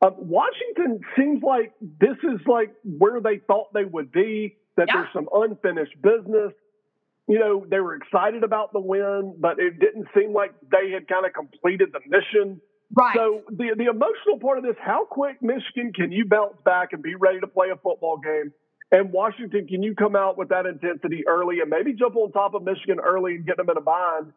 Uh, 0.00 0.10
Washington 0.16 1.00
seems 1.18 1.42
like 1.42 1.72
this 1.80 2.16
is 2.22 2.40
like 2.46 2.72
where 2.84 3.20
they 3.20 3.38
thought 3.46 3.74
they 3.74 3.84
would 3.84 4.10
be, 4.12 4.56
that 4.76 4.86
yeah. 4.88 4.94
there's 4.96 5.08
some 5.12 5.28
unfinished 5.32 6.00
business. 6.00 6.52
You 7.28 7.38
know, 7.38 7.66
they 7.68 7.80
were 7.80 7.94
excited 7.94 8.42
about 8.42 8.72
the 8.72 8.80
win, 8.80 9.34
but 9.38 9.58
it 9.58 9.78
didn't 9.78 10.06
seem 10.16 10.32
like 10.32 10.54
they 10.70 10.92
had 10.92 11.08
kind 11.08 11.26
of 11.26 11.34
completed 11.34 11.90
the 11.92 12.00
mission. 12.08 12.60
Right. 12.94 13.14
So 13.14 13.42
the 13.50 13.74
the 13.76 13.90
emotional 13.90 14.38
part 14.40 14.56
of 14.56 14.64
this, 14.64 14.76
how 14.80 15.04
quick 15.04 15.42
Michigan 15.42 15.92
can 15.92 16.10
you 16.10 16.24
bounce 16.24 16.56
back 16.64 16.94
and 16.94 17.02
be 17.02 17.16
ready 17.16 17.38
to 17.40 17.46
play 17.46 17.68
a 17.68 17.76
football 17.76 18.16
game? 18.16 18.52
And 18.90 19.12
Washington, 19.12 19.66
can 19.66 19.82
you 19.82 19.94
come 19.94 20.16
out 20.16 20.38
with 20.38 20.48
that 20.48 20.64
intensity 20.64 21.24
early 21.26 21.60
and 21.60 21.68
maybe 21.68 21.92
jump 21.92 22.16
on 22.16 22.32
top 22.32 22.54
of 22.54 22.62
Michigan 22.62 22.98
early 23.00 23.36
and 23.36 23.46
get 23.46 23.58
them 23.58 23.68
in 23.68 23.76
a 23.76 23.80
bind, 23.80 24.32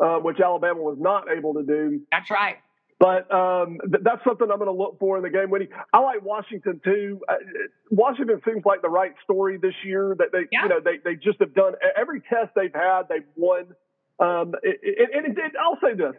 uh, 0.00 0.18
which 0.18 0.38
Alabama 0.40 0.80
was 0.80 0.96
not 1.00 1.24
able 1.28 1.54
to 1.54 1.62
do? 1.62 2.00
That's 2.12 2.30
right. 2.30 2.58
But 2.98 3.32
um, 3.32 3.78
th- 3.82 4.02
that's 4.02 4.24
something 4.24 4.48
I'm 4.50 4.58
going 4.58 4.70
to 4.70 4.76
look 4.76 4.98
for 4.98 5.18
in 5.18 5.22
the 5.22 5.30
game. 5.30 5.50
Winnie, 5.50 5.68
I 5.92 5.98
like 5.98 6.24
Washington 6.24 6.80
too. 6.82 7.20
Uh, 7.28 7.34
Washington 7.90 8.40
seems 8.46 8.64
like 8.64 8.80
the 8.80 8.88
right 8.88 9.12
story 9.22 9.58
this 9.58 9.74
year. 9.84 10.16
That 10.18 10.28
they, 10.32 10.46
yeah. 10.50 10.62
you 10.62 10.68
know, 10.70 10.80
they 10.82 10.96
they 11.04 11.14
just 11.14 11.38
have 11.40 11.54
done 11.54 11.74
every 11.94 12.20
test 12.20 12.52
they've 12.54 12.72
had, 12.72 13.02
they've 13.10 13.26
won. 13.36 13.66
Um, 14.18 14.54
it, 14.62 14.80
it, 14.82 15.10
and 15.12 15.36
it, 15.36 15.52
I'll 15.60 15.78
say 15.82 15.94
this: 15.94 16.14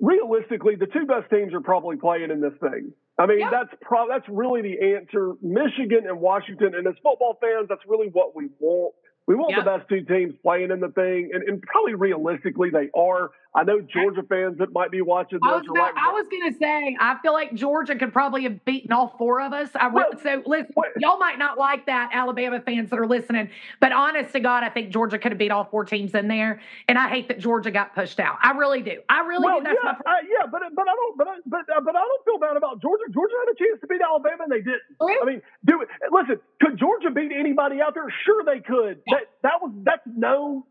realistically, 0.00 0.76
the 0.76 0.86
two 0.86 1.04
best 1.04 1.28
teams 1.28 1.52
are 1.52 1.60
probably 1.60 1.96
playing 1.96 2.30
in 2.30 2.40
this 2.40 2.54
thing. 2.60 2.92
I 3.18 3.26
mean, 3.26 3.40
that's 3.50 3.70
pro- 3.80 4.08
that's 4.08 4.28
really 4.28 4.62
the 4.62 4.94
answer. 4.96 5.34
Michigan 5.40 6.06
and 6.06 6.20
Washington, 6.20 6.74
and 6.74 6.86
as 6.86 6.94
football 7.02 7.38
fans, 7.40 7.66
that's 7.68 7.80
really 7.88 8.08
what 8.08 8.36
we 8.36 8.50
want. 8.58 8.94
We 9.26 9.34
want 9.34 9.56
the 9.56 9.62
best 9.62 9.88
two 9.88 10.02
teams 10.02 10.34
playing 10.40 10.70
in 10.70 10.78
the 10.78 10.88
thing, 10.90 11.30
and, 11.34 11.42
and 11.42 11.60
probably 11.62 11.94
realistically, 11.94 12.70
they 12.70 12.90
are. 12.96 13.32
I 13.56 13.64
know 13.64 13.80
Georgia 13.80 14.22
fans 14.22 14.58
that 14.58 14.72
might 14.72 14.90
be 14.90 15.00
watching 15.00 15.40
this. 15.42 15.50
I 15.50 15.56
was, 15.56 15.66
gonna, 15.66 15.80
I 15.80 16.12
was 16.12 16.26
gonna 16.30 16.54
say, 16.58 16.96
I 17.00 17.16
feel 17.22 17.32
like 17.32 17.54
Georgia 17.54 17.96
could 17.96 18.12
probably 18.12 18.42
have 18.44 18.62
beaten 18.64 18.92
all 18.92 19.14
four 19.18 19.40
of 19.40 19.52
us. 19.52 19.70
I 19.74 19.88
well, 19.88 20.10
so 20.22 20.42
listen, 20.46 20.74
y'all 20.98 21.18
might 21.18 21.38
not 21.38 21.58
like 21.58 21.86
that, 21.86 22.10
Alabama 22.12 22.60
fans 22.60 22.90
that 22.90 22.98
are 22.98 23.06
listening, 23.06 23.50
but 23.80 23.92
honest 23.92 24.32
to 24.34 24.40
God, 24.40 24.62
I 24.62 24.68
think 24.68 24.90
Georgia 24.90 25.18
could 25.18 25.32
have 25.32 25.38
beat 25.38 25.50
all 25.50 25.64
four 25.64 25.84
teams 25.84 26.14
in 26.14 26.28
there, 26.28 26.60
and 26.86 26.96
I 26.96 27.08
hate 27.08 27.26
that 27.28 27.40
Georgia 27.40 27.72
got 27.72 27.94
pushed 27.94 28.20
out. 28.20 28.36
I 28.42 28.52
really 28.52 28.82
do. 28.82 29.00
I 29.08 29.20
really 29.22 29.44
well, 29.44 29.58
do. 29.58 29.64
That's 29.64 29.78
yeah, 29.82 29.92
my. 30.04 30.12
Uh, 30.12 30.16
yeah, 30.22 30.46
but 30.46 30.62
but 30.74 30.86
I 30.86 30.94
don't, 30.94 31.18
but 31.18 31.26
I, 31.26 31.36
but 31.46 31.60
uh, 31.74 31.80
but 31.80 31.96
I 31.96 32.00
don't 32.00 32.24
feel 32.24 32.38
bad 32.38 32.56
about 32.56 32.80
Georgia. 32.80 33.04
Georgia 33.10 33.34
had 33.44 33.54
a 33.54 33.58
chance 33.58 33.80
to 33.80 33.88
beat 33.88 34.02
Alabama, 34.02 34.44
and 34.44 34.52
they 34.52 34.60
didn't. 34.60 34.82
Really? 35.00 35.18
I 35.20 35.24
mean, 35.24 35.42
do 35.64 35.80
it. 35.80 35.88
Listen, 36.12 36.38
could 36.76 36.78
Georgia 36.78 37.10
beat 37.10 37.32
anybody 37.36 37.80
out 37.80 37.94
there? 37.94 38.12
Sure, 38.24 38.44
they 38.44 38.60
could. 38.60 39.00
That 39.06 39.24
that 39.42 39.62
was 39.62 39.72
that's 39.82 40.06
known 40.06 40.62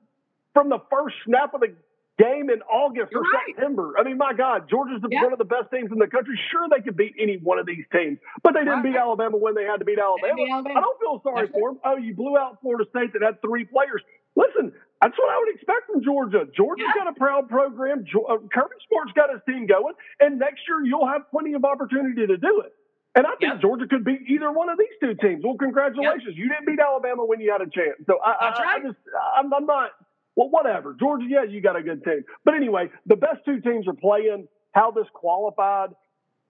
from 0.53 0.69
the 0.69 0.79
first 0.89 1.15
snap 1.25 1.53
of 1.53 1.61
the 1.61 1.75
game 2.17 2.49
in 2.49 2.61
August 2.71 3.11
You're 3.11 3.21
or 3.21 3.27
right. 3.27 3.51
September. 3.51 3.93
I 3.99 4.03
mean, 4.03 4.17
my 4.17 4.31
God, 4.31 4.69
Georgia's 4.69 5.01
the, 5.01 5.11
one 5.11 5.33
of 5.33 5.39
the 5.39 5.45
best 5.45 5.67
teams 5.67 5.91
in 5.91 5.99
the 5.99 6.07
country. 6.07 6.39
Sure, 6.51 6.67
they 6.71 6.81
could 6.81 6.95
beat 6.95 7.13
any 7.19 7.37
one 7.37 7.59
of 7.59 7.65
these 7.65 7.83
teams, 7.91 8.19
but 8.41 8.53
they 8.53 8.63
didn't 8.63 8.87
right. 8.87 8.95
beat 8.95 8.95
Alabama 8.95 9.35
when 9.37 9.55
they 9.55 9.67
had 9.67 9.83
to 9.83 9.85
beat 9.85 9.99
Alabama. 9.99 10.35
Beat 10.35 10.51
Alabama. 10.51 10.79
I 10.79 10.81
don't 10.81 10.99
feel 10.99 11.19
sorry 11.23 11.47
that's 11.47 11.57
for 11.57 11.75
them. 11.75 11.79
Oh, 11.83 11.97
you 11.97 12.15
blew 12.15 12.37
out 12.37 12.61
Florida 12.61 12.87
State 12.89 13.11
that 13.13 13.21
had 13.21 13.41
three 13.41 13.65
players. 13.65 14.01
Listen, 14.35 14.71
that's 15.01 15.17
what 15.19 15.27
I 15.27 15.37
would 15.39 15.51
expect 15.55 15.91
from 15.91 16.03
Georgia. 16.03 16.47
Georgia's 16.55 16.87
yeah. 16.95 17.03
got 17.03 17.11
a 17.11 17.15
proud 17.19 17.49
program. 17.49 18.07
Uh, 18.07 18.39
Kirby 18.47 18.79
Smart's 18.87 19.11
got 19.15 19.31
his 19.31 19.43
team 19.43 19.67
going, 19.67 19.95
and 20.19 20.39
next 20.39 20.63
year 20.67 20.83
you'll 20.83 21.07
have 21.07 21.27
plenty 21.31 21.53
of 21.53 21.63
opportunity 21.63 22.27
to 22.27 22.37
do 22.37 22.63
it. 22.63 22.71
And 23.15 23.25
I 23.25 23.31
think 23.39 23.53
yep. 23.53 23.61
Georgia 23.61 23.87
could 23.87 24.03
beat 24.03 24.27
either 24.27 24.51
one 24.51 24.69
of 24.69 24.77
these 24.77 24.91
two 24.99 25.15
teams. 25.15 25.43
Well, 25.43 25.55
congratulations. 25.57 26.35
Yep. 26.35 26.37
You 26.37 26.49
didn't 26.49 26.67
beat 26.67 26.79
Alabama 26.79 27.23
when 27.23 27.39
you 27.39 27.51
had 27.51 27.61
a 27.61 27.69
chance. 27.71 28.03
So 28.05 28.19
I, 28.19 28.31
I, 28.31 28.49
right. 28.51 28.81
I 28.83 28.87
just, 28.87 28.99
I'm, 29.39 29.53
I'm 29.53 29.65
not 29.65 29.91
well, 30.35 30.49
whatever. 30.49 30.95
Georgia, 30.99 31.25
yeah, 31.27 31.43
you 31.43 31.61
got 31.61 31.75
a 31.75 31.81
good 31.81 32.03
team. 32.03 32.23
But 32.43 32.55
anyway, 32.55 32.91
the 33.05 33.15
best 33.15 33.39
two 33.45 33.61
teams 33.61 33.87
are 33.87 33.95
playing. 33.95 34.47
How 34.73 34.91
this 34.91 35.07
qualified, 35.13 35.91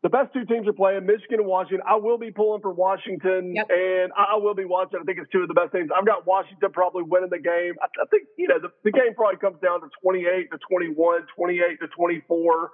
the 0.02 0.10
best 0.10 0.34
two 0.34 0.46
teams 0.46 0.68
are 0.68 0.74
playing, 0.74 1.06
Michigan 1.06 1.42
and 1.42 1.48
Washington. 1.48 1.86
I 1.86 1.98
will 1.98 2.18
be 2.18 2.32
pulling 2.32 2.62
for 2.62 2.74
Washington, 2.74 3.54
yep. 3.54 3.70
and 3.70 4.12
I 4.18 4.38
will 4.38 4.56
be 4.56 4.66
watching. 4.66 5.00
I 5.00 5.04
think 5.04 5.20
it's 5.20 5.30
two 5.30 5.42
of 5.42 5.48
the 5.48 5.54
best 5.54 5.74
teams. 5.74 5.90
I've 5.96 6.06
got 6.06 6.26
Washington 6.26 6.72
probably 6.74 7.04
winning 7.04 7.30
the 7.30 7.38
game. 7.38 7.74
I, 7.82 7.86
I 8.02 8.06
think, 8.10 8.26
you 8.38 8.48
know, 8.48 8.58
the, 8.58 8.70
the, 8.84 8.92
game 8.92 9.14
probably 9.14 9.38
comes 9.38 9.62
down 9.62 9.82
to 9.82 9.90
28 10.02 10.50
to 10.52 10.58
21, 10.70 11.26
28 11.36 11.80
to 11.82 11.88
24. 11.88 12.72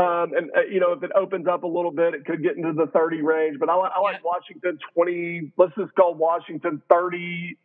Um, 0.00 0.32
and, 0.34 0.50
uh, 0.56 0.62
you 0.62 0.80
know, 0.80 0.92
if 0.92 1.02
it 1.02 1.10
opens 1.14 1.46
up 1.46 1.62
a 1.62 1.66
little 1.66 1.90
bit, 1.90 2.14
it 2.14 2.24
could 2.24 2.42
get 2.42 2.56
into 2.56 2.72
the 2.72 2.86
30 2.86 3.20
range. 3.20 3.58
But 3.60 3.68
I, 3.68 3.74
I 3.74 4.00
like 4.00 4.24
Washington 4.24 4.78
20. 4.94 5.52
Let's 5.58 5.72
just 5.76 5.94
call 5.94 6.14
Washington 6.14 6.80
30, 6.88 7.58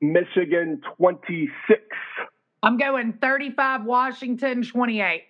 Michigan 0.00 0.80
26. 0.96 1.80
I'm 2.64 2.76
going 2.76 3.12
35 3.20 3.84
Washington, 3.84 4.64
28. 4.64 5.22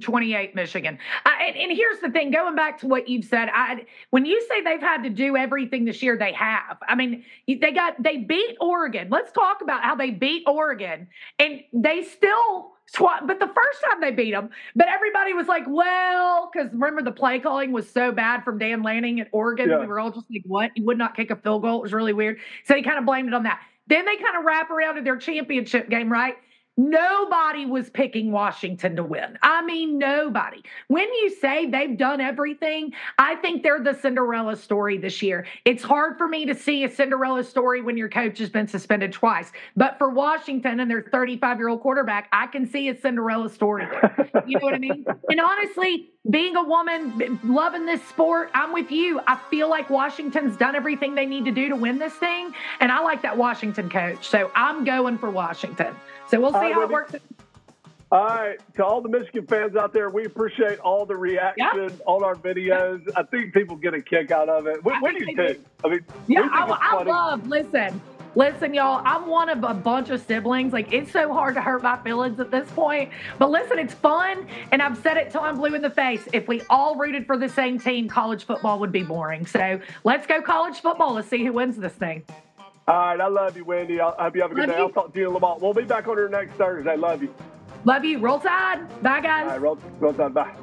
28 0.00 0.54
Michigan. 0.54 0.98
I, 1.24 1.44
and, 1.46 1.56
and, 1.56 1.76
here's 1.76 2.00
the 2.00 2.10
thing 2.10 2.32
going 2.32 2.56
back 2.56 2.80
to 2.80 2.88
what 2.88 3.08
you've 3.08 3.24
said, 3.24 3.48
I, 3.54 3.86
when 4.10 4.24
you 4.24 4.44
say 4.48 4.60
they've 4.60 4.80
had 4.80 5.04
to 5.04 5.10
do 5.10 5.36
everything 5.36 5.84
this 5.84 6.02
year, 6.02 6.16
they 6.18 6.32
have. 6.32 6.78
I 6.88 6.96
mean, 6.96 7.24
they 7.46 7.70
got, 7.70 8.02
they 8.02 8.16
beat 8.16 8.56
Oregon. 8.60 9.08
Let's 9.10 9.30
talk 9.30 9.62
about 9.62 9.84
how 9.84 9.94
they 9.94 10.10
beat 10.10 10.42
Oregon 10.48 11.06
and 11.38 11.60
they 11.72 12.02
still 12.02 12.75
swat. 12.86 13.26
But 13.26 13.40
the 13.40 13.46
first 13.46 13.84
time 13.88 14.00
they 14.00 14.10
beat 14.10 14.32
them, 14.32 14.50
but 14.74 14.88
everybody 14.88 15.32
was 15.32 15.46
like, 15.48 15.64
well, 15.68 16.50
because 16.52 16.72
remember 16.72 17.02
the 17.02 17.12
play 17.12 17.38
calling 17.38 17.72
was 17.72 17.88
so 17.88 18.12
bad 18.12 18.44
from 18.44 18.58
Dan 18.58 18.82
Lanning 18.82 19.20
at 19.20 19.28
Oregon. 19.32 19.70
Yeah. 19.70 19.80
We 19.80 19.86
were 19.86 20.00
all 20.00 20.10
just 20.10 20.26
like, 20.30 20.42
what? 20.46 20.70
He 20.74 20.82
would 20.82 20.98
not 20.98 21.16
kick 21.16 21.30
a 21.30 21.36
field 21.36 21.62
goal. 21.62 21.78
It 21.78 21.82
was 21.82 21.92
really 21.92 22.12
weird. 22.12 22.38
So 22.64 22.74
he 22.74 22.82
kind 22.82 22.98
of 22.98 23.04
blamed 23.04 23.28
it 23.28 23.34
on 23.34 23.44
that. 23.44 23.60
Then 23.88 24.04
they 24.04 24.16
kind 24.16 24.36
of 24.38 24.44
wrap 24.44 24.70
around 24.70 24.96
to 24.96 25.02
their 25.02 25.16
championship 25.16 25.88
game, 25.88 26.10
right? 26.10 26.34
Nobody 26.76 27.64
was 27.64 27.88
picking 27.88 28.32
Washington 28.32 28.96
to 28.96 29.02
win. 29.02 29.38
I 29.40 29.64
mean, 29.64 29.98
nobody. 29.98 30.62
When 30.88 31.12
you 31.14 31.30
say 31.30 31.66
they've 31.66 31.96
done 31.96 32.20
everything, 32.20 32.92
I 33.18 33.36
think 33.36 33.62
they're 33.62 33.82
the 33.82 33.94
Cinderella 33.94 34.56
story 34.56 34.98
this 34.98 35.22
year. 35.22 35.46
It's 35.64 35.82
hard 35.82 36.18
for 36.18 36.28
me 36.28 36.44
to 36.46 36.54
see 36.54 36.84
a 36.84 36.90
Cinderella 36.90 37.44
story 37.44 37.80
when 37.80 37.96
your 37.96 38.10
coach 38.10 38.38
has 38.38 38.50
been 38.50 38.68
suspended 38.68 39.12
twice. 39.12 39.52
But 39.74 39.96
for 39.96 40.10
Washington 40.10 40.80
and 40.80 40.90
their 40.90 41.02
35 41.02 41.58
year 41.58 41.68
old 41.68 41.80
quarterback, 41.80 42.28
I 42.32 42.46
can 42.46 42.66
see 42.66 42.88
a 42.90 43.00
Cinderella 43.00 43.48
story 43.48 43.86
there. 43.86 44.30
You 44.46 44.58
know 44.58 44.66
what 44.66 44.74
I 44.74 44.78
mean? 44.78 45.04
And 45.28 45.40
honestly, 45.40 46.10
being 46.30 46.56
a 46.56 46.62
woman, 46.62 47.38
loving 47.44 47.86
this 47.86 48.02
sport, 48.08 48.50
I'm 48.54 48.72
with 48.72 48.90
you. 48.90 49.20
I 49.26 49.36
feel 49.50 49.68
like 49.68 49.90
Washington's 49.90 50.56
done 50.56 50.74
everything 50.74 51.14
they 51.14 51.26
need 51.26 51.44
to 51.44 51.50
do 51.50 51.68
to 51.68 51.76
win 51.76 51.98
this 51.98 52.14
thing. 52.14 52.52
And 52.80 52.90
I 52.90 53.00
like 53.00 53.22
that 53.22 53.36
Washington 53.36 53.88
coach. 53.88 54.28
So 54.28 54.50
I'm 54.54 54.84
going 54.84 55.18
for 55.18 55.30
Washington. 55.30 55.94
So 56.28 56.40
we'll 56.40 56.52
see 56.52 56.58
right, 56.58 56.74
how 56.74 56.82
it 56.82 56.90
works. 56.90 57.14
All 58.12 58.24
right, 58.24 58.58
to 58.76 58.84
all 58.84 59.00
the 59.00 59.08
Michigan 59.08 59.46
fans 59.48 59.74
out 59.74 59.92
there, 59.92 60.10
we 60.10 60.26
appreciate 60.26 60.78
all 60.78 61.04
the 61.04 61.16
reaction 61.16 61.90
on 62.06 62.22
our 62.22 62.36
videos. 62.36 63.02
I 63.16 63.24
think 63.24 63.52
people 63.52 63.74
get 63.74 63.94
a 63.94 64.00
kick 64.00 64.30
out 64.30 64.48
of 64.48 64.68
it. 64.68 64.84
What, 64.84 65.02
what 65.02 65.12
do 65.12 65.24
you 65.24 65.34
think? 65.34 65.66
I 65.84 65.88
mean, 65.88 66.00
yeah, 66.28 66.48
I, 66.52 66.66
I 66.80 67.02
love. 67.02 67.48
Listen, 67.48 68.00
Listen, 68.36 68.74
y'all, 68.74 69.00
I'm 69.06 69.26
one 69.26 69.48
of 69.48 69.64
a 69.64 69.72
bunch 69.72 70.10
of 70.10 70.20
siblings. 70.20 70.70
Like, 70.74 70.92
it's 70.92 71.10
so 71.10 71.32
hard 71.32 71.54
to 71.54 71.62
hurt 71.62 71.82
my 71.82 71.96
feelings 72.02 72.38
at 72.38 72.50
this 72.50 72.70
point. 72.72 73.10
But 73.38 73.50
listen, 73.50 73.78
it's 73.78 73.94
fun. 73.94 74.46
And 74.72 74.82
I've 74.82 74.98
said 74.98 75.16
it 75.16 75.30
till 75.30 75.40
I'm 75.40 75.56
blue 75.56 75.74
in 75.74 75.80
the 75.80 75.88
face. 75.88 76.28
If 76.34 76.46
we 76.46 76.60
all 76.68 76.96
rooted 76.96 77.26
for 77.26 77.38
the 77.38 77.48
same 77.48 77.78
team, 77.80 78.10
college 78.10 78.44
football 78.44 78.78
would 78.78 78.92
be 78.92 79.02
boring. 79.02 79.46
So 79.46 79.80
let's 80.04 80.26
go 80.26 80.42
college 80.42 80.80
football. 80.80 81.14
Let's 81.14 81.28
see 81.28 81.46
who 81.46 81.54
wins 81.54 81.78
this 81.78 81.94
thing. 81.94 82.24
All 82.86 82.94
right. 82.94 83.18
I 83.18 83.26
love 83.26 83.56
you, 83.56 83.64
Wendy. 83.64 84.02
I 84.02 84.12
hope 84.18 84.36
you 84.36 84.42
have 84.42 84.52
a 84.52 84.54
good 84.54 84.68
love 84.68 84.68
day. 84.68 84.76
You. 84.76 84.82
I'll 84.84 84.92
talk 84.92 85.14
to 85.14 85.18
you 85.18 85.28
in 85.28 85.30
a 85.32 85.38
little 85.38 85.58
We'll 85.58 85.72
be 85.72 85.84
back 85.84 86.06
on 86.06 86.18
here 86.18 86.28
next 86.28 86.56
Thursday. 86.56 86.94
Love 86.94 87.22
you. 87.22 87.34
Love 87.86 88.04
you. 88.04 88.18
Roll 88.18 88.38
Tide. 88.38 89.02
Bye, 89.02 89.22
guys. 89.22 89.44
All 89.44 89.48
right. 89.48 89.60
Roll, 89.62 89.78
roll 89.98 90.12
Tide. 90.12 90.34
Bye. 90.34 90.54